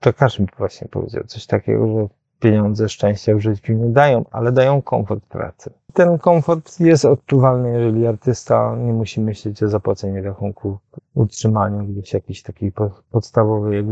Takashi 0.00 0.42
mi 0.42 0.48
właśnie 0.58 0.88
powiedział 0.88 1.24
coś 1.26 1.46
takiego, 1.46 1.88
że 1.88 2.08
pieniądze 2.44 2.88
szczęścia 2.88 3.34
w 3.34 3.40
życiu 3.40 3.72
nie 3.72 3.88
dają, 3.88 4.24
ale 4.30 4.52
dają 4.52 4.82
komfort 4.82 5.24
pracy. 5.24 5.70
Ten 5.92 6.18
komfort 6.18 6.80
jest 6.80 7.04
odczuwalny, 7.04 7.70
jeżeli 7.72 8.06
artysta 8.06 8.76
nie 8.76 8.92
musi 8.92 9.20
myśleć 9.20 9.62
o 9.62 9.68
zapłaceniu 9.68 10.22
rachunku, 10.22 10.78
utrzymaniu 11.14 11.86
gdzieś 11.86 12.12
jakiejś 12.12 12.42
takiej 12.42 12.72
podstawowej 13.10 13.84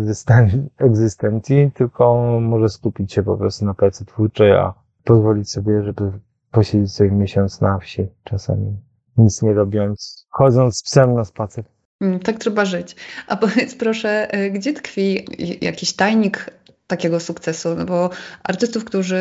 egzystencji, 0.78 1.70
tylko 1.74 2.16
może 2.40 2.68
skupić 2.68 3.12
się 3.12 3.22
po 3.22 3.36
prostu 3.36 3.64
na 3.64 3.74
pracy 3.74 4.04
twórczej, 4.04 4.52
a 4.52 4.74
pozwolić 5.04 5.50
sobie, 5.50 5.82
żeby 5.82 6.12
posiedzieć 6.50 6.92
sobie 6.92 7.10
miesiąc 7.10 7.60
na 7.60 7.78
wsi, 7.78 8.06
czasami 8.24 8.76
nic 9.16 9.42
nie 9.42 9.52
robiąc, 9.52 10.26
chodząc 10.30 10.78
z 10.78 10.82
psem 10.82 11.14
na 11.14 11.24
spacer. 11.24 11.64
Mm, 12.00 12.20
tak 12.20 12.38
trzeba 12.38 12.64
żyć. 12.64 12.96
A 13.28 13.36
powiedz 13.46 13.74
proszę, 13.74 14.38
y, 14.38 14.50
gdzie 14.50 14.72
tkwi 14.72 15.26
jakiś 15.60 15.92
tajnik 15.92 16.50
takiego 16.92 17.20
sukcesu, 17.20 17.68
no 17.78 17.84
bo 17.84 18.10
artystów, 18.42 18.84
którzy 18.84 19.20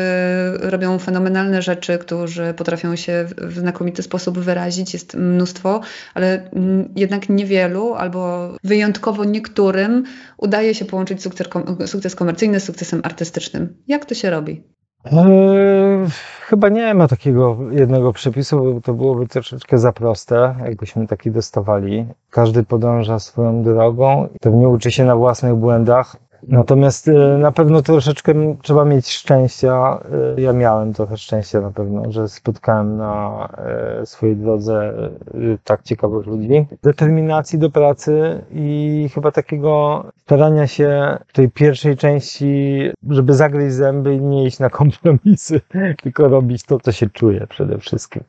robią 0.60 0.98
fenomenalne 0.98 1.62
rzeczy, 1.62 1.98
którzy 1.98 2.54
potrafią 2.54 2.96
się 2.96 3.26
w 3.38 3.58
znakomity 3.58 4.02
sposób 4.02 4.38
wyrazić, 4.38 4.92
jest 4.92 5.14
mnóstwo, 5.14 5.80
ale 6.14 6.50
jednak 6.96 7.28
niewielu 7.28 7.94
albo 7.94 8.50
wyjątkowo 8.64 9.24
niektórym 9.24 10.04
udaje 10.36 10.74
się 10.74 10.84
połączyć 10.84 11.22
sukces, 11.22 11.48
sukces 11.86 12.14
komercyjny 12.14 12.60
z 12.60 12.64
sukcesem 12.64 13.00
artystycznym. 13.04 13.76
Jak 13.88 14.04
to 14.04 14.14
się 14.14 14.30
robi? 14.30 14.62
Eee, 15.04 16.06
chyba 16.48 16.68
nie 16.68 16.94
ma 16.94 17.08
takiego 17.08 17.58
jednego 17.70 18.12
przepisu, 18.12 18.74
bo 18.74 18.80
to 18.80 18.94
byłoby 18.94 19.26
troszeczkę 19.26 19.78
za 19.78 19.92
proste, 19.92 20.54
jakbyśmy 20.64 21.06
taki 21.06 21.30
dostawali. 21.30 22.06
Każdy 22.30 22.62
podąża 22.62 23.18
swoją 23.18 23.62
drogą, 23.62 24.28
pewnie 24.40 24.68
uczy 24.68 24.90
się 24.90 25.04
na 25.04 25.16
własnych 25.16 25.54
błędach. 25.54 26.16
Natomiast 26.48 27.08
y, 27.08 27.12
na 27.38 27.52
pewno 27.52 27.82
troszeczkę 27.82 28.34
trzeba 28.62 28.84
mieć 28.84 29.10
szczęścia. 29.10 29.98
Y, 30.38 30.40
ja 30.40 30.52
miałem 30.52 30.92
trochę 30.92 31.16
szczęścia 31.16 31.60
na 31.60 31.70
pewno, 31.70 32.12
że 32.12 32.28
spotkałem 32.28 32.96
na 32.96 33.48
y, 34.02 34.06
swojej 34.06 34.36
drodze 34.36 34.92
tak 35.64 35.82
ciekawych 35.82 36.26
ludzi. 36.26 36.66
Determinacji 36.82 37.58
do 37.58 37.70
pracy 37.70 38.44
i 38.50 39.08
chyba 39.14 39.30
takiego 39.30 40.04
starania 40.22 40.66
się 40.66 41.18
w 41.26 41.32
tej 41.32 41.50
pierwszej 41.50 41.96
części, 41.96 42.80
żeby 43.10 43.34
zagryźć 43.34 43.74
zęby 43.74 44.14
i 44.14 44.20
nie 44.20 44.46
iść 44.46 44.58
na 44.58 44.70
kompromisy, 44.70 45.60
tylko 46.02 46.28
robić 46.28 46.64
to, 46.64 46.80
co 46.80 46.92
się 46.92 47.10
czuje 47.10 47.46
przede 47.46 47.78
wszystkim. 47.78 48.22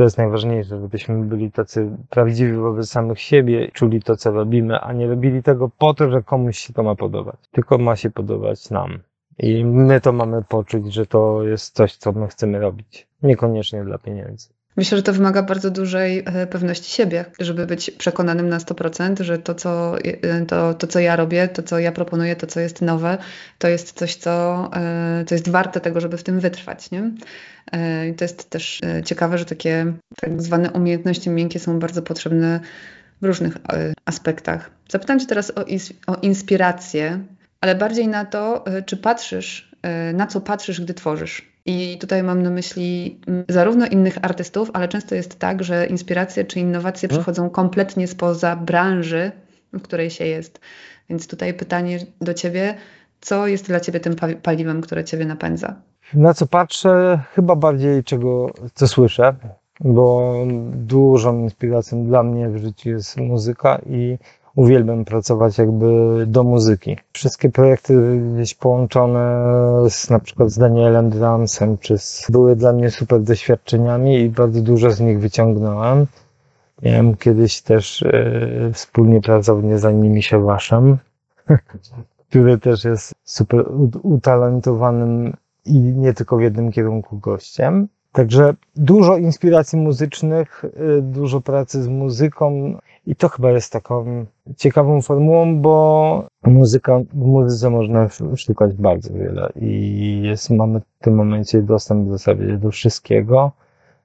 To 0.00 0.04
jest 0.04 0.18
najważniejsze, 0.18 0.80
żebyśmy 0.80 1.24
byli 1.24 1.52
tacy 1.52 1.90
prawdziwi 2.10 2.52
wobec 2.52 2.90
samych 2.90 3.20
siebie, 3.20 3.70
czuli 3.72 4.02
to, 4.02 4.16
co 4.16 4.30
robimy, 4.30 4.80
a 4.80 4.92
nie 4.92 5.06
robili 5.06 5.42
tego 5.42 5.70
po 5.78 5.94
to, 5.94 6.10
że 6.10 6.22
komuś 6.22 6.58
się 6.58 6.72
to 6.72 6.82
ma 6.82 6.94
podobać. 6.94 7.36
Tylko 7.52 7.78
ma 7.78 7.96
się 7.96 8.10
podobać 8.10 8.70
nam. 8.70 8.98
I 9.38 9.64
my 9.64 10.00
to 10.00 10.12
mamy 10.12 10.44
poczuć, 10.48 10.92
że 10.94 11.06
to 11.06 11.42
jest 11.42 11.74
coś, 11.74 11.96
co 11.96 12.12
my 12.12 12.28
chcemy 12.28 12.58
robić. 12.58 13.08
Niekoniecznie 13.22 13.84
dla 13.84 13.98
pieniędzy. 13.98 14.48
Myślę, 14.76 14.96
że 14.96 15.02
to 15.02 15.12
wymaga 15.12 15.42
bardzo 15.42 15.70
dużej 15.70 16.22
e, 16.26 16.46
pewności 16.46 16.92
siebie, 16.92 17.24
żeby 17.40 17.66
być 17.66 17.90
przekonanym 17.90 18.48
na 18.48 18.58
100%, 18.58 19.22
że 19.22 19.38
to 19.38 19.54
co, 19.54 19.98
e, 19.98 20.46
to, 20.46 20.74
to, 20.74 20.86
co 20.86 21.00
ja 21.00 21.16
robię, 21.16 21.48
to, 21.48 21.62
co 21.62 21.78
ja 21.78 21.92
proponuję, 21.92 22.36
to, 22.36 22.46
co 22.46 22.60
jest 22.60 22.82
nowe, 22.82 23.18
to 23.58 23.68
jest 23.68 23.92
coś, 23.92 24.16
co, 24.16 24.70
e, 24.76 25.24
co 25.26 25.34
jest 25.34 25.48
warte 25.48 25.80
tego, 25.80 26.00
żeby 26.00 26.16
w 26.16 26.22
tym 26.22 26.40
wytrwać. 26.40 26.90
Nie? 26.90 27.10
I 28.10 28.14
to 28.14 28.24
jest 28.24 28.50
też 28.50 28.80
ciekawe, 29.04 29.38
że 29.38 29.44
takie 29.44 29.92
tak 30.20 30.42
zwane 30.42 30.70
umiejętności 30.70 31.30
miękkie 31.30 31.58
są 31.58 31.78
bardzo 31.78 32.02
potrzebne 32.02 32.60
w 33.22 33.24
różnych 33.24 33.56
aspektach. 34.04 34.70
Zapytam 34.88 35.20
Cię 35.20 35.26
teraz 35.26 35.50
o, 35.50 35.64
o 36.06 36.16
inspirację, 36.22 37.24
ale 37.60 37.74
bardziej 37.74 38.08
na 38.08 38.24
to, 38.24 38.64
czy 38.86 38.96
patrzysz, 38.96 39.72
na 40.14 40.26
co 40.26 40.40
patrzysz, 40.40 40.80
gdy 40.80 40.94
tworzysz. 40.94 41.50
I 41.66 41.98
tutaj 42.00 42.22
mam 42.22 42.42
na 42.42 42.50
myśli 42.50 43.20
mm, 43.26 43.44
zarówno 43.48 43.86
innych 43.86 44.18
artystów, 44.22 44.70
ale 44.72 44.88
często 44.88 45.14
jest 45.14 45.38
tak, 45.38 45.64
że 45.64 45.86
inspiracje 45.86 46.44
czy 46.44 46.60
innowacje 46.60 47.08
hmm. 47.08 47.18
przychodzą 47.18 47.50
kompletnie 47.50 48.06
spoza 48.06 48.56
branży, 48.56 49.32
w 49.72 49.82
której 49.82 50.10
się 50.10 50.24
jest. 50.24 50.60
Więc 51.08 51.28
tutaj 51.28 51.54
pytanie 51.54 51.98
do 52.20 52.34
Ciebie, 52.34 52.74
co 53.20 53.46
jest 53.46 53.66
dla 53.66 53.80
Ciebie 53.80 54.00
tym 54.00 54.16
paliwem, 54.42 54.80
które 54.80 55.04
Ciebie 55.04 55.24
napędza? 55.24 55.74
Na 56.14 56.34
co 56.34 56.46
patrzę, 56.46 57.20
chyba 57.32 57.56
bardziej 57.56 58.04
czego, 58.04 58.50
co 58.74 58.88
słyszę, 58.88 59.34
bo 59.80 60.34
dużą 60.72 61.38
inspiracją 61.38 62.06
dla 62.06 62.22
mnie 62.22 62.48
w 62.48 62.56
życiu 62.56 62.90
jest 62.90 63.16
muzyka 63.16 63.80
i 63.86 64.18
uwielbiam 64.56 65.04
pracować 65.04 65.58
jakby 65.58 65.86
do 66.26 66.44
muzyki. 66.44 66.96
Wszystkie 67.12 67.50
projekty 67.50 68.20
gdzieś 68.34 68.54
połączone 68.54 69.44
z 69.88 70.10
na 70.10 70.18
przykład 70.18 70.50
z 70.50 70.58
Danielem 70.58 71.10
Dramsem, 71.10 71.78
czy 71.78 71.98
z, 71.98 72.26
były 72.30 72.56
dla 72.56 72.72
mnie 72.72 72.90
super 72.90 73.20
doświadczeniami 73.20 74.20
i 74.20 74.28
bardzo 74.28 74.60
dużo 74.60 74.90
z 74.90 75.00
nich 75.00 75.20
wyciągnąłem. 75.20 76.06
Miałem 76.82 77.16
kiedyś 77.16 77.62
też 77.62 78.02
e, 78.02 78.70
wspólnie 78.72 79.20
pracownię 79.20 79.78
za 79.78 79.90
nimi 79.90 80.22
się 80.22 80.44
Waszem, 80.44 80.98
który 82.28 82.58
też 82.58 82.84
jest 82.84 83.12
super 83.24 83.64
utalentowanym 84.02 85.36
i 85.64 85.78
nie 85.78 86.14
tylko 86.14 86.36
w 86.36 86.40
jednym 86.40 86.72
kierunku 86.72 87.18
gościem. 87.18 87.88
Także 88.12 88.54
dużo 88.76 89.16
inspiracji 89.16 89.78
muzycznych, 89.78 90.64
y, 90.64 91.02
dużo 91.02 91.40
pracy 91.40 91.82
z 91.82 91.88
muzyką 91.88 92.74
i 93.06 93.16
to 93.16 93.28
chyba 93.28 93.50
jest 93.50 93.72
taką 93.72 94.26
ciekawą 94.56 95.02
formułą, 95.02 95.60
bo 95.60 96.26
muzyka, 96.44 97.00
w 97.12 97.26
muzyce 97.26 97.70
można 97.70 98.08
szukać 98.36 98.74
bardzo 98.74 99.14
wiele 99.14 99.52
i 99.56 100.20
jest, 100.24 100.50
mamy 100.50 100.80
w 100.80 101.04
tym 101.04 101.14
momencie 101.14 101.62
dostęp 101.62 102.08
w 102.08 102.10
zasadzie 102.10 102.56
do 102.56 102.70
wszystkiego. 102.70 103.52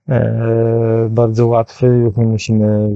E, 0.09 1.07
bardzo 1.09 1.47
łatwy, 1.47 1.87
już 1.87 2.17
nie 2.17 2.25
musimy 2.25 2.89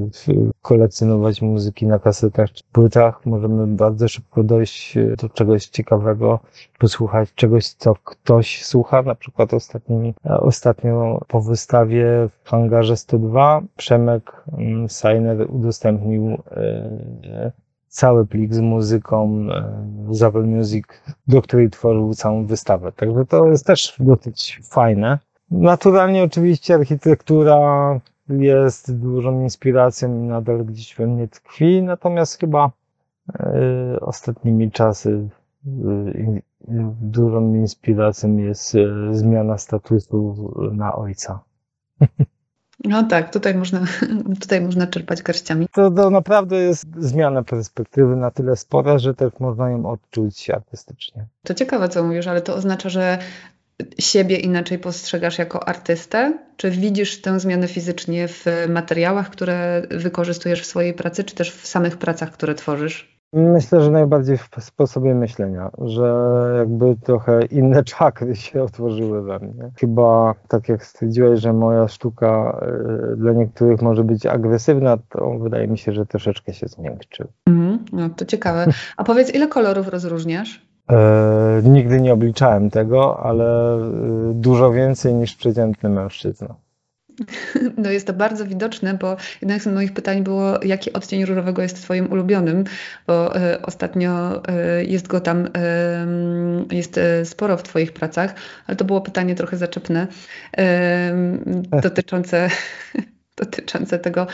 kolekcjonować 0.62 1.42
muzyki 1.42 1.88
na 1.88 2.00
kasetach 2.00 2.52
czy 2.52 2.64
płytach. 2.72 3.26
Możemy 3.26 3.68
bardzo 3.68 4.08
szybko 4.08 4.44
dojść 4.44 4.96
do 5.22 5.30
czegoś 5.30 5.66
ciekawego, 5.66 6.40
posłuchać 6.80 7.34
czegoś, 7.36 7.68
co 7.70 7.96
ktoś 8.04 8.66
słucha. 8.66 9.02
Na 9.02 9.16
przykład 9.16 9.54
ostatni, 9.54 10.14
ostatnio 10.24 11.22
po 11.28 11.42
wystawie 11.42 12.06
w 12.44 12.50
Hangarze 12.50 12.98
102 12.98 13.62
Przemek 13.78 14.44
mm, 14.58 14.90
Sajner 14.90 15.56
udostępnił 15.56 16.38
e, 16.52 17.52
cały 17.88 18.28
plik 18.28 18.54
z 18.54 18.60
muzyką 18.60 19.48
e, 19.52 20.16
z 20.16 20.24
Apple 20.24 20.46
Music, 20.46 20.86
do 21.28 21.42
której 21.42 21.70
tworzył 21.70 22.14
całą 22.14 22.46
wystawę. 22.46 22.92
Także 22.92 23.26
to 23.26 23.46
jest 23.46 23.66
też 23.66 23.96
dosyć 24.00 24.60
fajne. 24.64 25.20
Naturalnie 25.52 26.24
oczywiście 26.24 26.76
architektura 26.76 28.00
jest 28.30 28.96
dużą 28.96 29.42
inspiracją 29.42 30.24
i 30.24 30.28
nadal 30.28 30.66
gdzieś 30.66 30.96
we 30.96 31.08
mnie 31.08 31.28
tkwi, 31.28 31.84
natomiast 31.84 32.40
chyba 32.40 32.72
y, 33.96 34.00
ostatnimi 34.00 34.72
czasy 34.72 35.10
y, 35.10 36.42
dużą 37.02 37.54
inspiracją 37.54 38.38
jest 38.38 38.76
y, 38.76 38.88
zmiana 39.12 39.58
statusu 39.58 40.52
na 40.74 40.96
ojca. 40.96 41.40
No 42.84 43.04
tak, 43.04 43.34
tutaj 43.34 43.56
można, 43.56 43.80
tutaj 44.42 44.62
można 44.62 44.88
czerpać 44.88 45.24
garściami. 45.24 45.68
To, 45.74 45.92
to 45.92 46.10
naprawdę 46.10 46.56
jest 46.58 46.86
zmiana 46.98 47.44
perspektywy 47.44 48.16
na 48.16 48.32
tyle 48.32 48.56
spora, 48.56 48.98
że 48.98 49.14
też 49.14 49.34
można 49.40 49.70
ją 49.70 49.86
odczuć 49.86 50.50
artystycznie. 50.50 51.26
To 51.44 51.54
ciekawe, 51.54 51.90
co 51.90 52.04
mówisz, 52.04 52.28
ale 52.28 52.42
to 52.42 52.56
oznacza, 52.56 52.90
że 52.90 53.18
siebie 54.00 54.36
inaczej 54.38 54.80
postrzegasz 54.80 55.38
jako 55.38 55.68
artystę? 55.68 56.34
Czy 56.58 56.72
widzisz 56.72 57.22
tę 57.22 57.40
zmianę 57.40 57.68
fizycznie 57.68 58.28
w 58.28 58.46
materiałach, 58.70 59.30
które 59.30 59.82
wykorzystujesz 59.92 60.62
w 60.62 60.66
swojej 60.66 60.94
pracy, 60.94 61.24
czy 61.24 61.36
też 61.36 61.52
w 61.52 61.68
samych 61.68 61.98
pracach, 61.98 62.32
które 62.32 62.56
tworzysz? 62.56 63.20
Myślę, 63.34 63.82
że 63.82 63.92
najbardziej 63.92 64.38
w 64.38 64.50
sposobie 64.60 65.16
myślenia, 65.16 65.72
że 65.78 66.14
jakby 66.58 66.96
trochę 66.96 67.46
inne 67.46 67.84
czakry 68.00 68.36
się 68.36 68.64
otworzyły 68.64 69.22
we 69.22 69.40
mnie. 69.40 69.72
Chyba 69.80 70.36
tak 70.48 70.70
jak 70.70 70.86
stwierdziłeś, 70.86 71.40
że 71.40 71.54
moja 71.54 71.88
sztuka 71.88 72.60
y, 73.14 73.16
dla 73.16 73.34
niektórych 73.34 73.82
może 73.82 74.04
być 74.04 74.26
agresywna, 74.26 74.98
to 75.10 75.40
wydaje 75.40 75.68
mi 75.68 75.78
się, 75.78 75.92
że 75.92 76.06
troszeczkę 76.06 76.54
się 76.54 76.68
zmiękczy. 76.68 77.28
Mm, 77.48 77.86
no 77.94 78.10
to 78.10 78.26
ciekawe. 78.26 78.66
A 78.98 79.04
powiedz, 79.04 79.36
ile 79.36 79.48
kolorów 79.48 79.88
rozróżniasz? 79.88 80.69
E, 80.90 81.62
nigdy 81.64 82.02
nie 82.02 82.14
obliczałem 82.14 82.70
tego, 82.70 83.20
ale 83.24 83.76
e, 83.76 83.80
dużo 84.34 84.72
więcej 84.72 85.14
niż 85.14 85.36
przeciętny 85.36 85.90
mężczyzna. 85.90 86.56
No 87.78 87.92
jest 87.92 88.08
to 88.08 88.14
bardzo 88.14 88.46
widoczne, 88.46 88.94
bo 88.94 89.18
jedno 89.42 89.60
z 89.60 89.68
moich 89.68 89.94
pytań 89.94 90.24
było, 90.24 90.64
jaki 90.64 90.94
odcień 90.94 91.26
różowego 91.26 91.62
jest 91.62 91.82
Twoim 91.82 92.12
ulubionym, 92.12 92.64
bo 93.08 93.36
e, 93.36 93.62
ostatnio 93.62 94.42
jest 94.88 95.08
go 95.08 95.20
tam, 95.20 95.48
jest 96.72 97.00
sporo 97.24 97.58
w 97.58 97.64
Twoich 97.64 97.94
pracach, 97.94 98.34
ale 98.68 98.78
to 98.78 98.86
było 98.86 99.02
pytanie 99.02 99.36
trochę 99.36 99.58
zaczepne, 99.58 100.08
dotyczące, 101.82 102.50
dotyczące 103.42 104.00
tego, 104.00 104.28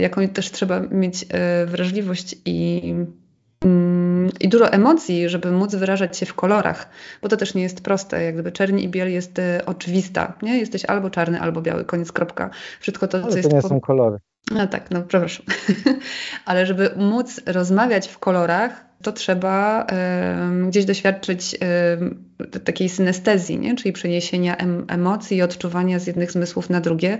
jaką 0.00 0.28
też 0.28 0.50
trzeba 0.50 0.80
mieć 0.80 1.26
wrażliwość 1.66 2.36
i 2.44 2.94
i 4.40 4.48
dużo 4.48 4.72
emocji, 4.72 5.28
żeby 5.28 5.50
móc 5.50 5.74
wyrażać 5.74 6.18
się 6.18 6.26
w 6.26 6.34
kolorach, 6.34 6.88
bo 7.22 7.28
to 7.28 7.36
też 7.36 7.54
nie 7.54 7.62
jest 7.62 7.80
proste. 7.80 8.24
Jak 8.24 8.34
gdyby 8.34 8.52
czerń 8.52 8.80
i 8.80 8.88
biel 8.88 9.12
jest 9.12 9.38
y, 9.38 9.42
oczywista. 9.66 10.32
Nie? 10.42 10.58
Jesteś 10.58 10.84
albo 10.84 11.10
czarny, 11.10 11.40
albo 11.40 11.62
biały, 11.62 11.84
koniec, 11.84 12.12
kropka. 12.12 12.50
Wszystko 12.80 13.08
to, 13.08 13.18
Ale 13.18 13.26
co 13.26 13.30
to 13.30 13.36
jest. 13.36 13.52
nie 13.52 13.62
są 13.62 13.80
kolory. 13.80 14.18
No 14.50 14.66
tak, 14.66 14.90
no 14.90 15.02
przepraszam. 15.02 15.46
Ale 16.46 16.66
żeby 16.66 16.90
móc 16.96 17.40
rozmawiać 17.46 18.08
w 18.08 18.18
kolorach, 18.18 18.89
to 19.02 19.12
trzeba 19.12 19.86
gdzieś 20.68 20.84
doświadczyć 20.84 21.56
takiej 22.64 22.88
synestezji, 22.88 23.58
nie? 23.58 23.76
czyli 23.76 23.92
przeniesienia 23.92 24.56
em, 24.56 24.84
emocji 24.88 25.36
i 25.36 25.42
odczuwania 25.42 25.98
z 25.98 26.06
jednych 26.06 26.32
zmysłów 26.32 26.70
na 26.70 26.80
drugie. 26.80 27.18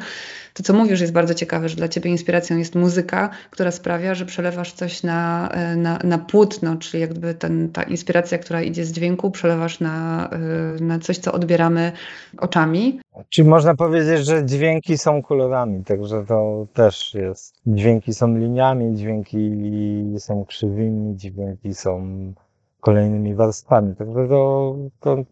To, 0.54 0.62
co 0.62 0.72
mówisz, 0.72 1.00
jest 1.00 1.12
bardzo 1.12 1.34
ciekawe, 1.34 1.68
że 1.68 1.76
dla 1.76 1.88
ciebie 1.88 2.10
inspiracją 2.10 2.58
jest 2.58 2.74
muzyka, 2.74 3.30
która 3.50 3.70
sprawia, 3.70 4.14
że 4.14 4.26
przelewasz 4.26 4.72
coś 4.72 5.02
na, 5.02 5.48
e, 5.52 5.76
na, 5.76 5.98
na 6.04 6.18
płótno, 6.18 6.76
czyli 6.76 7.00
jakby 7.00 7.34
ten, 7.34 7.68
ta 7.68 7.82
inspiracja, 7.82 8.38
która 8.38 8.62
idzie 8.62 8.84
z 8.84 8.92
dźwięku, 8.92 9.30
przelewasz 9.30 9.80
na, 9.80 10.28
e, 10.32 10.84
na 10.84 10.98
coś, 10.98 11.18
co 11.18 11.32
odbieramy 11.32 11.92
oczami. 12.38 13.00
Czyli 13.28 13.48
można 13.48 13.74
powiedzieć, 13.74 14.26
że 14.26 14.46
dźwięki 14.46 14.98
są 14.98 15.22
kolorami, 15.22 15.84
także 15.84 16.24
to 16.28 16.66
też 16.74 17.14
jest. 17.14 17.54
Dźwięki 17.66 18.14
są 18.14 18.36
liniami, 18.38 18.96
dźwięki 18.96 19.50
są 20.18 20.44
krzywymi, 20.44 21.16
dźwięki 21.16 21.69
są 21.74 22.04
kolejnymi 22.80 23.34
warstwami. 23.34 23.96
Także 23.96 24.28
to, 24.28 24.76
to 25.00 25.24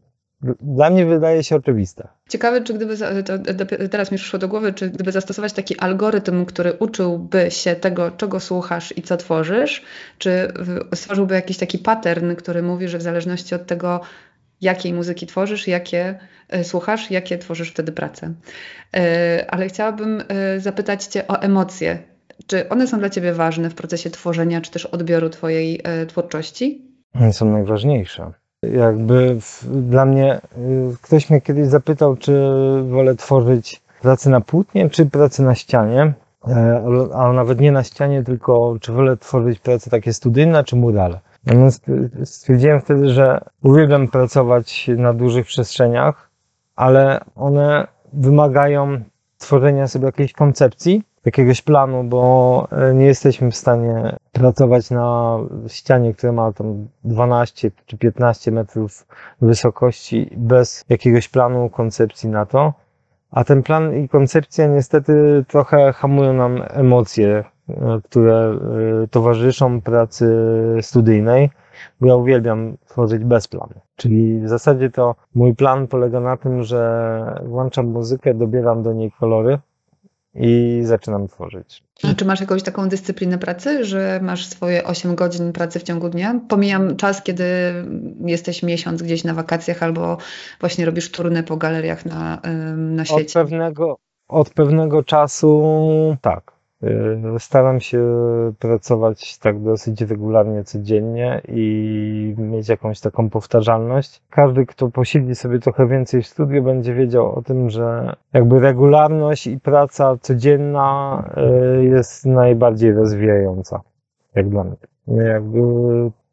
dla 0.61 0.91
mnie 0.91 1.07
wydaje 1.07 1.45
się 1.45 1.57
oczywiste. 1.57 2.09
Ciekawe, 2.29 2.61
czy 2.61 2.75
gdyby, 2.75 2.97
teraz 3.91 4.13
mi 4.13 4.19
przyszło 4.19 4.39
do 4.39 4.49
głowy, 4.49 4.73
czy 4.73 4.91
gdyby 4.91 5.13
zastosować 5.13 5.53
taki 5.53 5.79
algorytm, 5.79 6.45
który 6.45 6.73
uczyłby 6.73 7.51
się 7.51 7.75
tego, 7.75 8.11
czego 8.11 8.41
słuchasz 8.41 8.97
i 8.97 9.03
co 9.03 9.17
tworzysz, 9.17 9.83
czy 10.19 10.53
stworzyłby 10.95 11.35
jakiś 11.35 11.59
taki 11.59 11.79
pattern, 11.79 12.35
który 12.35 12.63
mówi, 12.63 12.89
że 12.89 12.99
w 12.99 13.03
zależności 13.03 13.55
od 13.55 13.67
tego, 13.67 14.01
jakiej 14.61 14.93
muzyki 14.93 15.27
tworzysz, 15.27 15.69
jakie 15.69 16.19
e, 16.49 16.65
słuchasz, 16.65 17.11
jakie 17.11 17.39
tworzysz 17.39 17.71
wtedy 17.71 17.93
pracę. 17.93 18.35
E, 18.97 19.47
ale 19.49 19.69
chciałabym 19.69 20.23
e, 20.29 20.61
zapytać 20.61 21.05
Cię 21.05 21.29
o 21.29 21.41
emocje. 21.41 21.99
Czy 22.47 22.69
one 22.69 22.87
są 22.87 22.99
dla 22.99 23.11
Ciebie 23.11 23.33
ważne 23.33 23.71
w 23.71 23.75
procesie 23.75 24.11
tworzenia, 24.11 24.61
czy 24.61 24.71
też 24.71 24.87
odbioru 24.87 25.31
Twojej 25.31 25.83
twórczości? 26.09 26.83
One 27.15 27.33
są 27.33 27.51
najważniejsze. 27.51 28.33
Jakby 28.63 29.39
dla 29.65 30.05
mnie, 30.05 30.35
y, 30.37 30.97
ktoś 31.03 31.31
mnie 31.31 31.41
kiedyś 31.41 31.67
zapytał, 31.67 32.17
czy 32.17 32.33
wolę 32.91 33.15
tworzyć 33.15 33.81
pracę 34.03 34.31
na 34.31 34.41
płótnie, 34.41 34.91
czy 34.91 35.07
pracę 35.07 35.43
na 35.43 35.55
ścianie, 35.55 36.13
e, 36.49 36.85
a 37.15 37.33
nawet 37.33 37.61
nie 37.61 37.73
na 37.73 37.85
ścianie, 37.85 38.23
tylko 38.23 38.77
czy 38.81 38.93
wolę 38.93 39.17
tworzyć 39.17 39.59
pracę 39.59 39.91
takie 39.91 40.13
studyjne, 40.13 40.65
czy 40.65 40.77
murale. 40.77 41.21
Natomiast 41.47 41.89
y, 41.89 42.27
stwierdziłem 42.27 42.81
wtedy, 42.81 43.09
że 43.09 43.41
uwielbiam 43.63 44.09
pracować 44.09 44.91
na 44.97 45.13
dużych 45.15 45.47
przestrzeniach, 45.47 46.31
ale 46.77 47.21
one 47.37 47.87
wymagają 48.13 49.01
tworzenia 49.39 49.89
sobie 49.89 50.07
jakiejś 50.07 50.33
koncepcji, 50.33 51.03
jakiegoś 51.25 51.63
planu, 51.63 52.05
bo 52.05 52.69
e, 52.73 52.95
nie 52.95 53.07
jesteśmy 53.07 53.51
w 53.51 53.57
stanie 53.57 54.17
pracować 54.33 54.91
na 54.91 55.39
ścianie, 55.69 56.15
która 56.15 56.33
ma 56.33 56.53
tam 56.53 56.89
12 57.05 57.71
czy 57.87 57.99
15 57.99 58.51
metrów 58.51 59.07
wysokości 59.41 60.31
bez 60.37 60.85
jakiegoś 60.89 61.29
planu, 61.29 61.71
koncepcji 61.71 62.29
na 62.29 62.47
to. 62.47 62.73
A 63.31 63.45
ten 63.45 63.63
plan 63.63 63.95
i 63.95 64.09
koncepcja 64.09 64.67
niestety 64.67 65.45
trochę 65.49 65.93
hamują 65.93 66.33
nam 66.33 66.63
emocje, 66.69 67.45
e, 67.69 68.01
które 68.05 68.59
e, 69.05 69.09
towarzyszą 69.09 69.81
pracy 69.81 70.27
studyjnej, 70.81 71.51
bo 72.01 72.07
ja 72.07 72.17
uwielbiam 72.17 72.77
tworzyć 72.87 73.25
bez 73.25 73.49
planu. 73.49 73.75
Czyli 73.97 74.41
w 74.41 74.49
zasadzie 74.49 74.91
to 74.91 75.15
mój 75.35 75.55
plan 75.55 75.87
polega 75.87 76.21
na 76.21 76.37
tym, 76.37 76.63
że 76.63 77.41
włączam 77.47 77.87
muzykę, 77.87 78.35
dobieram 78.35 78.83
do 78.83 78.93
niej 78.93 79.13
kolory, 79.13 79.59
i 80.35 80.81
zaczynam 80.85 81.29
tworzyć. 81.29 81.83
A 82.03 82.15
czy 82.15 82.25
masz 82.25 82.41
jakąś 82.41 82.63
taką 82.63 82.89
dyscyplinę 82.89 83.39
pracy, 83.39 83.85
że 83.85 84.21
masz 84.23 84.47
swoje 84.47 84.85
8 84.85 85.15
godzin 85.15 85.53
pracy 85.53 85.79
w 85.79 85.83
ciągu 85.83 86.09
dnia? 86.09 86.41
Pomijam 86.49 86.97
czas, 86.97 87.23
kiedy 87.23 87.45
jesteś 88.21 88.63
miesiąc 88.63 89.03
gdzieś 89.03 89.25
na 89.25 89.35
wakacjach 89.35 89.83
albo 89.83 90.19
właśnie 90.61 90.87
robisz 90.87 91.11
turny 91.11 91.43
po 91.43 91.57
galeriach 91.57 92.07
na, 92.07 92.41
na 92.77 93.05
świecie. 93.05 93.41
Od 93.41 93.49
pewnego, 93.49 93.99
od 94.29 94.51
pewnego 94.51 95.05
czasu 95.05 96.17
tak. 96.21 96.58
Y, 96.83 97.39
staram 97.39 97.81
się 97.81 98.03
pracować 98.59 99.39
tak 99.39 99.63
dosyć 99.63 100.01
regularnie 100.01 100.65
codziennie 100.65 101.41
i 101.49 102.35
mieć 102.39 102.69
jakąś 102.69 103.01
taką 103.01 103.31
powtarzalność. 103.31 104.23
Każdy, 104.31 104.67
kto 104.67 104.89
posiedzi 104.89 105.35
sobie 105.35 105.59
trochę 105.59 105.87
więcej 105.87 106.23
w 106.23 106.27
studiu, 106.27 106.63
będzie 106.63 106.95
wiedział 106.95 107.35
o 107.35 107.43
tym, 107.43 107.71
że 107.71 108.17
jakby 108.33 108.61
regularność 108.61 109.47
i 109.47 109.61
praca 109.61 110.17
codzienna 110.21 111.25
y, 111.81 111.85
jest 111.85 112.27
najbardziej 112.27 112.93
rozwijająca, 112.93 113.81
jak 114.35 114.49
dla 114.49 114.65
mnie. 114.65 114.77
Jakby 115.09 115.61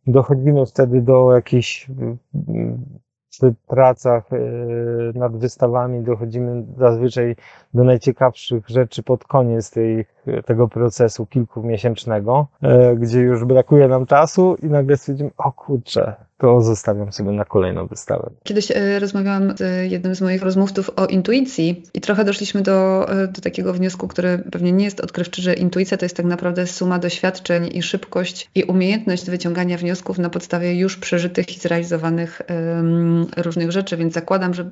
dochodzimy 0.08 0.66
wtedy 0.66 1.02
do 1.02 1.36
jakichś 1.36 1.88
przy 3.38 3.54
pracach 3.68 4.34
y, 4.34 4.38
nad 5.16 5.38
wystawami 5.38 6.04
dochodzimy 6.04 6.64
zazwyczaj 6.78 7.36
do 7.74 7.84
najciekawszych 7.84 8.70
rzeczy 8.70 9.04
pod 9.04 9.24
koniec 9.24 9.72
tej, 9.72 10.06
tego 10.46 10.68
procesu 10.68 11.26
kilkumiesięcznego, 11.26 12.48
y, 12.64 12.96
gdzie 12.96 13.20
już 13.20 13.46
brakuje 13.46 13.88
nam 13.88 14.06
czasu 14.06 14.56
i 14.64 14.66
nagle 14.66 14.98
stwierdzimy, 14.98 15.32
o 15.38 15.52
kurczę, 15.52 16.16
to 16.38 16.62
zostawiam 16.62 17.12
sobie 17.12 17.32
na 17.32 17.46
kolejną 17.46 17.88
wystawę. 17.88 18.30
Kiedyś 18.44 18.72
e, 18.72 19.00
rozmawiałam 19.00 19.58
z 19.58 19.92
jednym 19.92 20.16
z 20.16 20.22
moich 20.22 20.44
rozmówców 20.44 20.90
o 20.96 21.06
intuicji 21.06 21.84
i 21.94 22.02
trochę 22.02 22.26
doszliśmy 22.26 22.62
do, 22.62 23.10
e, 23.10 23.28
do 23.28 23.42
takiego 23.42 23.74
wniosku, 23.74 24.08
który 24.08 24.38
pewnie 24.52 24.72
nie 24.72 24.86
jest 24.86 25.02
odkrywczy, 25.02 25.42
że 25.42 25.54
intuicja 25.54 25.98
to 25.98 26.06
jest 26.06 26.18
tak 26.18 26.26
naprawdę 26.26 26.68
suma 26.68 27.00
doświadczeń 27.00 27.70
i 27.74 27.84
szybkość 27.84 28.50
i 28.56 28.64
umiejętność 28.64 29.30
wyciągania 29.30 29.78
wniosków 29.78 30.18
na 30.18 30.30
podstawie 30.30 30.80
już 30.80 30.98
przeżytych 30.98 31.58
i 31.58 31.60
zrealizowanych 31.60 32.42
um, 32.50 33.25
różnych 33.38 33.72
rzeczy, 33.72 33.98
więc 33.98 34.14
zakładam, 34.14 34.54
że 34.54 34.72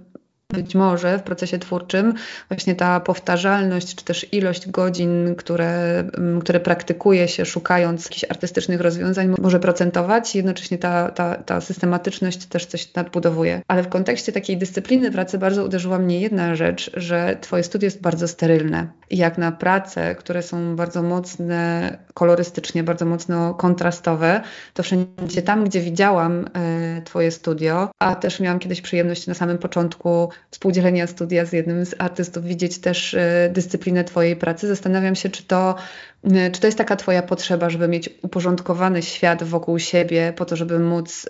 być 0.54 0.76
może 0.76 1.18
w 1.18 1.24
procesie 1.24 1.60
twórczym 1.60 2.14
właśnie 2.50 2.76
ta 2.76 3.00
powtarzalność, 3.00 3.96
czy 3.96 4.06
też 4.06 4.34
ilość 4.34 4.70
godzin, 4.70 5.36
które, 5.38 6.00
mm, 6.00 6.42
które 6.42 6.60
praktykuje 6.60 7.28
się 7.28 7.46
szukając 7.46 8.04
jakichś 8.04 8.24
artystycznych 8.30 8.82
rozwiązań, 8.82 9.36
może 9.42 9.60
procentować. 9.60 10.36
Jednocześnie 10.36 10.78
ta, 10.78 11.12
ta, 11.12 11.36
ta 11.36 11.62
systematyczność 11.62 12.46
też 12.46 12.66
coś 12.66 12.94
nadbudowuje. 12.94 13.62
Ale 13.68 13.84
w 13.84 13.90
kontekście 13.90 14.32
takiej 14.32 14.58
dyscypliny 14.58 15.12
pracy 15.12 15.38
bardzo 15.38 15.66
uderzyła 15.66 16.00
mnie 16.00 16.20
jedna 16.20 16.56
rzecz, 16.56 16.92
że 16.94 17.38
Twoje 17.42 17.64
studio 17.64 17.86
jest 17.86 18.02
bardzo 18.02 18.28
sterylne. 18.28 18.88
I 19.10 19.18
jak 19.18 19.38
na 19.38 19.52
prace, 19.52 20.16
które 20.16 20.44
są 20.44 20.76
bardzo 20.76 21.04
mocne 21.04 21.98
kolorystycznie, 22.14 22.84
bardzo 22.84 23.06
mocno 23.06 23.54
kontrastowe, 23.54 24.42
to 24.74 24.84
wszędzie 24.84 25.42
tam, 25.42 25.64
gdzie 25.64 25.82
widziałam 25.82 26.46
e, 26.54 27.02
Twoje 27.02 27.32
studio, 27.32 27.92
a 28.00 28.16
też 28.16 28.40
miałam 28.40 28.60
kiedyś 28.60 28.82
przyjemność 28.82 29.28
na 29.28 29.34
samym 29.34 29.58
początku 29.58 30.30
współdzielenia 30.50 31.08
studia 31.08 31.46
z 31.46 31.54
jednym 31.54 31.86
z 31.86 31.96
artystów, 32.00 32.44
widzieć 32.44 32.80
też 32.80 33.14
e, 33.14 33.50
dyscyplinę 33.54 34.04
Twojej 34.04 34.36
pracy. 34.36 34.68
Zastanawiam 34.68 35.16
się, 35.16 35.30
czy 35.30 35.44
to, 35.44 35.76
e, 36.24 36.52
czy 36.52 36.62
to 36.62 36.68
jest 36.68 36.78
taka 36.78 36.96
Twoja 36.96 37.22
potrzeba, 37.22 37.70
żeby 37.70 37.88
mieć 37.88 38.10
uporządkowany 38.22 39.02
świat 39.02 39.44
wokół 39.44 39.80
siebie, 39.80 40.34
po 40.36 40.46
to, 40.46 40.56
żeby 40.56 40.80
móc 40.80 41.26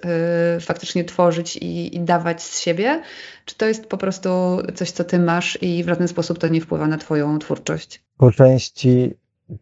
y, 0.57 0.59
faktycznie 0.59 1.03
tworzyć 1.03 1.57
i, 1.57 1.95
i 1.95 1.99
dawać 1.99 2.43
z 2.43 2.59
siebie, 2.59 3.01
czy 3.45 3.55
to 3.55 3.65
jest 3.65 3.85
po 3.85 3.97
prostu 3.97 4.29
coś, 4.75 4.91
co 4.91 5.03
Ty 5.03 5.19
masz 5.19 5.57
i 5.61 5.83
w 5.83 5.87
żaden 5.87 6.07
sposób 6.07 6.39
to 6.39 6.47
nie 6.47 6.61
wpływa 6.61 6.87
na 6.87 6.97
Twoją 6.97 7.39
twórczość? 7.39 8.03
Po 8.17 8.31
części 8.31 9.13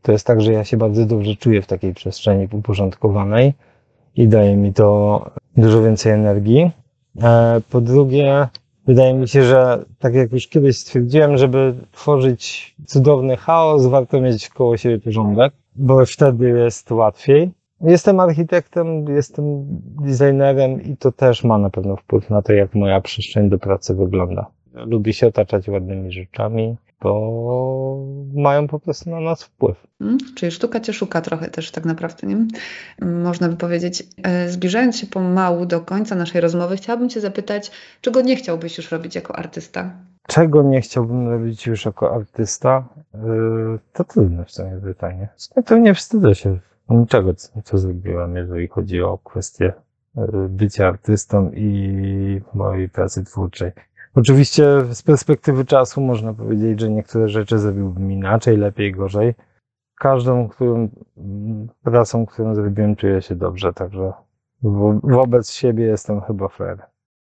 to 0.02 0.12
jest 0.12 0.28
tak, 0.28 0.42
że 0.42 0.54
ja 0.54 0.64
się 0.64 0.78
bardzo 0.78 1.06
dobrze 1.06 1.36
czuję 1.36 1.62
w 1.62 1.68
takiej 1.68 1.94
przestrzeni 1.94 2.48
uporządkowanej 2.52 3.54
i 4.16 4.28
daje 4.28 4.58
mi 4.58 4.74
to 4.74 5.26
dużo 5.58 5.84
więcej 5.84 6.12
energii. 6.12 6.72
Po 7.70 7.82
drugie, 7.82 8.48
Wydaje 8.88 9.14
mi 9.14 9.28
się, 9.28 9.44
że 9.44 9.86
tak 10.00 10.14
jak 10.14 10.32
już 10.32 10.48
kiedyś 10.48 10.78
stwierdziłem, 10.78 11.38
żeby 11.38 11.74
tworzyć 11.92 12.76
cudowny 12.86 13.38
chaos, 13.38 13.86
warto 13.86 14.22
mieć 14.22 14.50
koło 14.50 14.78
siebie 14.78 15.00
porządek, 15.00 15.54
bo 15.76 16.06
wtedy 16.06 16.50
jest 16.50 16.92
łatwiej. 16.92 17.52
Jestem 17.82 18.20
architektem, 18.20 19.06
jestem 19.16 19.44
designerem 20.06 20.82
i 20.84 20.98
to 20.98 21.12
też 21.12 21.44
ma 21.44 21.58
na 21.58 21.70
pewno 21.70 21.96
wpływ 21.96 22.30
na 22.30 22.42
to, 22.42 22.54
jak 22.54 22.76
moja 22.76 23.02
przestrzeń 23.02 23.50
do 23.50 23.60
pracy 23.60 23.96
wygląda. 23.96 24.46
Lubię 24.74 25.14
się 25.14 25.28
otaczać 25.28 25.68
ładnymi 25.68 26.12
rzeczami, 26.12 26.76
bo 27.02 28.06
mają 28.34 28.68
po 28.68 28.80
prostu 28.80 29.10
na 29.10 29.20
nas 29.20 29.44
wpływ. 29.44 29.88
Hmm, 30.00 30.18
czyli 30.36 30.52
sztuka 30.52 30.80
cię 30.80 30.94
szuka 30.94 31.22
trochę 31.22 31.50
też 31.50 31.72
tak 31.72 31.86
naprawdę, 31.86 32.28
nie? 32.28 32.38
Można 33.02 33.50
by 33.50 33.56
powiedzieć. 33.56 34.04
E, 34.24 34.50
zbliżając 34.50 34.98
się 34.98 35.08
pomału 35.08 35.66
do 35.66 35.82
końca 35.82 36.16
naszej 36.16 36.42
rozmowy, 36.42 36.78
chciałabym 36.78 37.10
cię 37.10 37.22
zapytać, 37.22 37.72
czego 38.02 38.22
nie 38.22 38.36
chciałbyś 38.36 38.78
już 38.78 38.92
robić 38.92 39.16
jako 39.16 39.36
artysta? 39.36 39.92
Czego 40.28 40.64
nie 40.64 40.82
chciałbym 40.82 41.30
robić 41.30 41.68
już 41.68 41.86
jako 41.86 42.16
artysta? 42.16 42.88
E, 43.14 43.20
to 43.94 44.04
trudne 44.04 44.46
w 44.46 44.52
sumie 44.52 44.80
pytanie. 44.84 45.30
To 45.66 45.78
nie 45.78 45.94
wstydzę 45.94 46.36
się 46.36 46.60
niczego, 46.90 47.34
co 47.64 47.78
zrobiłem, 47.78 48.36
jeżeli 48.36 48.68
chodzi 48.68 49.02
o 49.02 49.18
kwestię 49.18 49.74
e, 50.18 50.28
bycia 50.50 50.88
artystą 50.88 51.52
i 51.52 52.42
mojej 52.54 52.90
pracy 52.90 53.24
twórczej. 53.24 53.72
Oczywiście 54.16 54.66
z 54.94 55.02
perspektywy 55.04 55.66
czasu 55.66 56.02
można 56.02 56.34
powiedzieć, 56.34 56.80
że 56.80 56.90
niektóre 56.90 57.30
rzeczy 57.30 57.60
zrobiłbym 57.60 58.12
inaczej, 58.12 58.58
lepiej, 58.58 58.92
gorzej. 58.92 59.34
Każdą 59.96 60.50
którą, 60.50 60.90
pracą, 61.84 62.26
którą 62.26 62.56
zrobiłem, 62.56 62.96
czuję 62.96 63.22
się 63.22 63.36
dobrze, 63.36 63.74
także 63.74 64.14
wo 64.64 65.00
wobec 65.04 65.52
siebie 65.52 65.84
jestem 65.84 66.22
chyba 66.22 66.48
fair. 66.48 66.78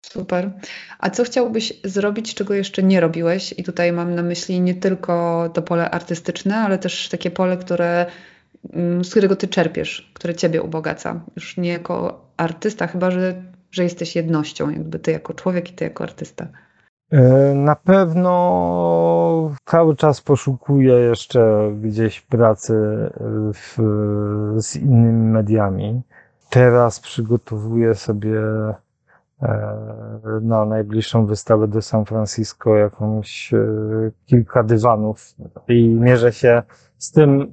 Super. 0.04 0.50
A 0.98 1.10
co 1.10 1.24
chciałbyś 1.24 1.80
zrobić, 1.84 2.34
czego 2.34 2.54
jeszcze 2.54 2.82
nie 2.82 3.00
robiłeś? 3.00 3.54
I 3.58 3.64
tutaj 3.64 3.92
mam 3.92 4.14
na 4.14 4.22
myśli 4.22 4.60
nie 4.60 4.74
tylko 4.74 5.48
to 5.54 5.62
pole 5.62 5.90
artystyczne, 5.90 6.56
ale 6.56 6.78
też 6.78 7.08
takie 7.08 7.30
pole, 7.30 7.56
które, 7.56 8.06
mm, 8.72 9.04
z 9.04 9.10
którego 9.10 9.36
ty 9.36 9.48
czerpiesz, 9.48 10.12
które 10.14 10.34
ciebie 10.34 10.62
ubogaca. 10.62 11.20
Już 11.36 11.56
nie 11.56 11.68
jako 11.68 12.24
artysta, 12.36 12.86
chyba 12.86 13.10
że 13.10 13.42
że 13.74 13.82
jesteś 13.82 14.16
jednością, 14.16 14.70
jakby 14.70 14.98
ty 14.98 15.12
jako 15.12 15.34
człowiek 15.34 15.70
i 15.70 15.74
ty 15.74 15.84
jako 15.84 16.04
artysta? 16.04 16.46
E, 17.10 17.54
na 17.54 17.76
pewno 17.76 19.50
cały 19.64 19.96
czas 19.96 20.20
poszukuję 20.20 20.94
jeszcze 20.94 21.72
gdzieś 21.80 22.20
pracy 22.20 22.74
w, 23.54 23.76
z 24.56 24.76
innymi 24.76 25.30
mediami. 25.32 26.02
Teraz 26.50 27.00
przygotowuję 27.00 27.94
sobie 27.94 28.40
e, 29.42 30.00
na 30.42 30.64
najbliższą 30.64 31.26
wystawę 31.26 31.68
do 31.68 31.82
San 31.82 32.04
Francisco 32.04 32.76
jakąś 32.76 33.54
e, 33.54 33.58
kilka 34.26 34.62
dywanów 34.62 35.34
i 35.68 35.88
mierzę 35.88 36.32
się 36.32 36.62
z 36.98 37.12
tym 37.12 37.52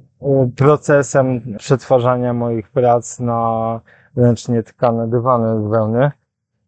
procesem 0.55 1.55
przetwarzania 1.57 2.34
moich 2.34 2.69
prac 2.69 3.19
na 3.19 3.81
ręcznie 4.15 4.63
tkane 4.63 5.08
dywany 5.08 5.63
z 5.63 5.67
wełny. 5.67 6.12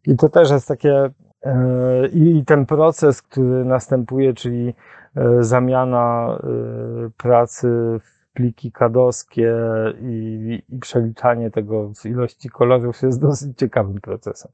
I 0.08 0.18
to 0.18 0.30
też 0.30 0.52
jest 0.52 0.68
takie, 0.68 1.10
e, 1.44 2.08
i 2.08 2.44
ten 2.46 2.66
proces, 2.66 3.22
który 3.22 3.66
następuje, 3.66 4.34
czyli 4.34 4.74
e, 5.16 5.44
zamiana 5.44 6.38
e, 6.44 7.10
pracy 7.18 7.68
w 8.04 8.34
pliki 8.34 8.72
kadowskie 8.72 9.56
i, 10.02 10.64
i 10.70 10.80
przeliczanie 10.80 11.52
tego 11.52 11.90
w 11.94 12.06
ilości 12.06 12.50
kolorów 12.50 13.02
jest 13.02 13.22
dosyć 13.22 13.58
ciekawym 13.58 14.02
procesem. 14.02 14.52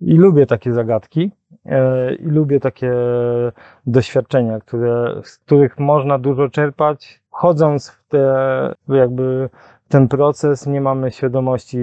I 0.00 0.14
lubię 0.14 0.46
takie 0.46 0.72
zagadki 0.72 1.32
i 2.18 2.26
lubię 2.26 2.60
takie 2.60 2.92
doświadczenia, 3.86 4.60
które, 4.60 5.20
z 5.24 5.38
których 5.38 5.78
można 5.78 6.18
dużo 6.18 6.48
czerpać, 6.48 7.22
chodząc 7.30 7.88
w 7.88 8.08
te 8.08 8.74
jakby 8.88 9.50
ten 9.92 10.08
proces, 10.08 10.66
nie 10.66 10.80
mamy 10.80 11.10
świadomości, 11.10 11.78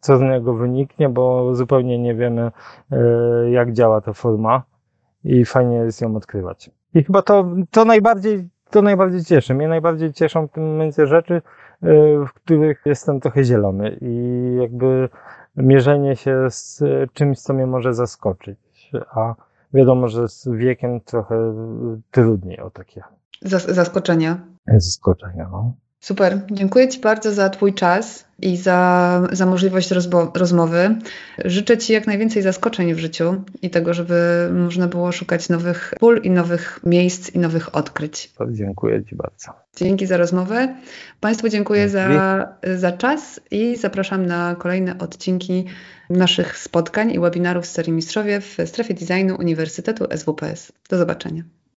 co 0.00 0.18
z 0.18 0.20
niego 0.20 0.54
wyniknie, 0.54 1.08
bo 1.08 1.54
zupełnie 1.54 1.98
nie 1.98 2.14
wiemy, 2.14 2.50
e, 2.90 3.50
jak 3.50 3.72
działa 3.72 4.00
ta 4.00 4.12
forma 4.12 4.62
i 5.24 5.44
fajnie 5.44 5.76
jest 5.76 6.00
ją 6.00 6.16
odkrywać. 6.16 6.70
I 6.94 7.04
chyba 7.04 7.22
to, 7.22 7.46
to 7.70 7.84
najbardziej, 7.84 8.48
to 8.70 8.82
najbardziej 8.82 9.24
cieszy. 9.24 9.54
Mnie 9.54 9.68
najbardziej 9.68 10.12
cieszą 10.12 10.48
w 10.48 10.50
tym 10.50 10.72
momencie 10.72 11.06
rzeczy, 11.06 11.34
e, 11.34 11.42
w 12.26 12.32
których 12.32 12.82
jestem 12.84 13.20
trochę 13.20 13.44
zielony 13.44 13.98
i 14.00 14.56
jakby 14.60 15.08
mierzenie 15.56 16.16
się 16.16 16.46
z 16.50 16.82
czymś, 17.12 17.40
co 17.40 17.54
mnie 17.54 17.66
może 17.66 17.94
zaskoczyć. 17.94 18.90
A 19.10 19.34
wiadomo, 19.74 20.08
że 20.08 20.28
z 20.28 20.48
wiekiem 20.48 21.00
trochę 21.00 21.54
trudniej 22.10 22.60
o 22.60 22.70
takie. 22.70 23.02
Zaskoczenia. 23.42 24.38
Zaskoczenia, 24.66 25.48
no. 25.52 25.74
Super, 26.04 26.40
dziękuję 26.50 26.88
Ci 26.88 27.00
bardzo 27.00 27.32
za 27.32 27.50
Twój 27.50 27.74
czas 27.74 28.24
i 28.42 28.56
za, 28.56 29.22
za 29.32 29.46
możliwość 29.46 29.90
rozmowy. 30.34 30.96
Życzę 31.44 31.78
Ci 31.78 31.92
jak 31.92 32.06
najwięcej 32.06 32.42
zaskoczeń 32.42 32.94
w 32.94 32.98
życiu 32.98 33.42
i 33.62 33.70
tego, 33.70 33.94
żeby 33.94 34.48
można 34.52 34.88
było 34.88 35.12
szukać 35.12 35.48
nowych 35.48 35.94
pól 36.00 36.20
i 36.22 36.30
nowych 36.30 36.80
miejsc 36.86 37.30
i 37.30 37.38
nowych 37.38 37.76
odkryć. 37.76 38.32
Dziękuję 38.50 39.04
Ci 39.04 39.16
bardzo. 39.16 39.52
Dzięki 39.76 40.06
za 40.06 40.16
rozmowę. 40.16 40.74
Państwu 41.20 41.48
dziękuję 41.48 41.88
za, 41.88 42.08
za 42.74 42.92
czas 42.92 43.40
i 43.50 43.76
zapraszam 43.76 44.26
na 44.26 44.54
kolejne 44.58 44.98
odcinki 44.98 45.64
naszych 46.10 46.58
spotkań 46.58 47.10
i 47.10 47.20
webinarów 47.20 47.66
z 47.66 47.70
serii 47.70 47.92
Mistrzowie 47.92 48.40
w 48.40 48.56
strefie 48.66 48.94
designu 48.94 49.36
Uniwersytetu 49.36 50.04
SWPS. 50.16 50.72
Do 50.90 50.98
zobaczenia. 50.98 51.42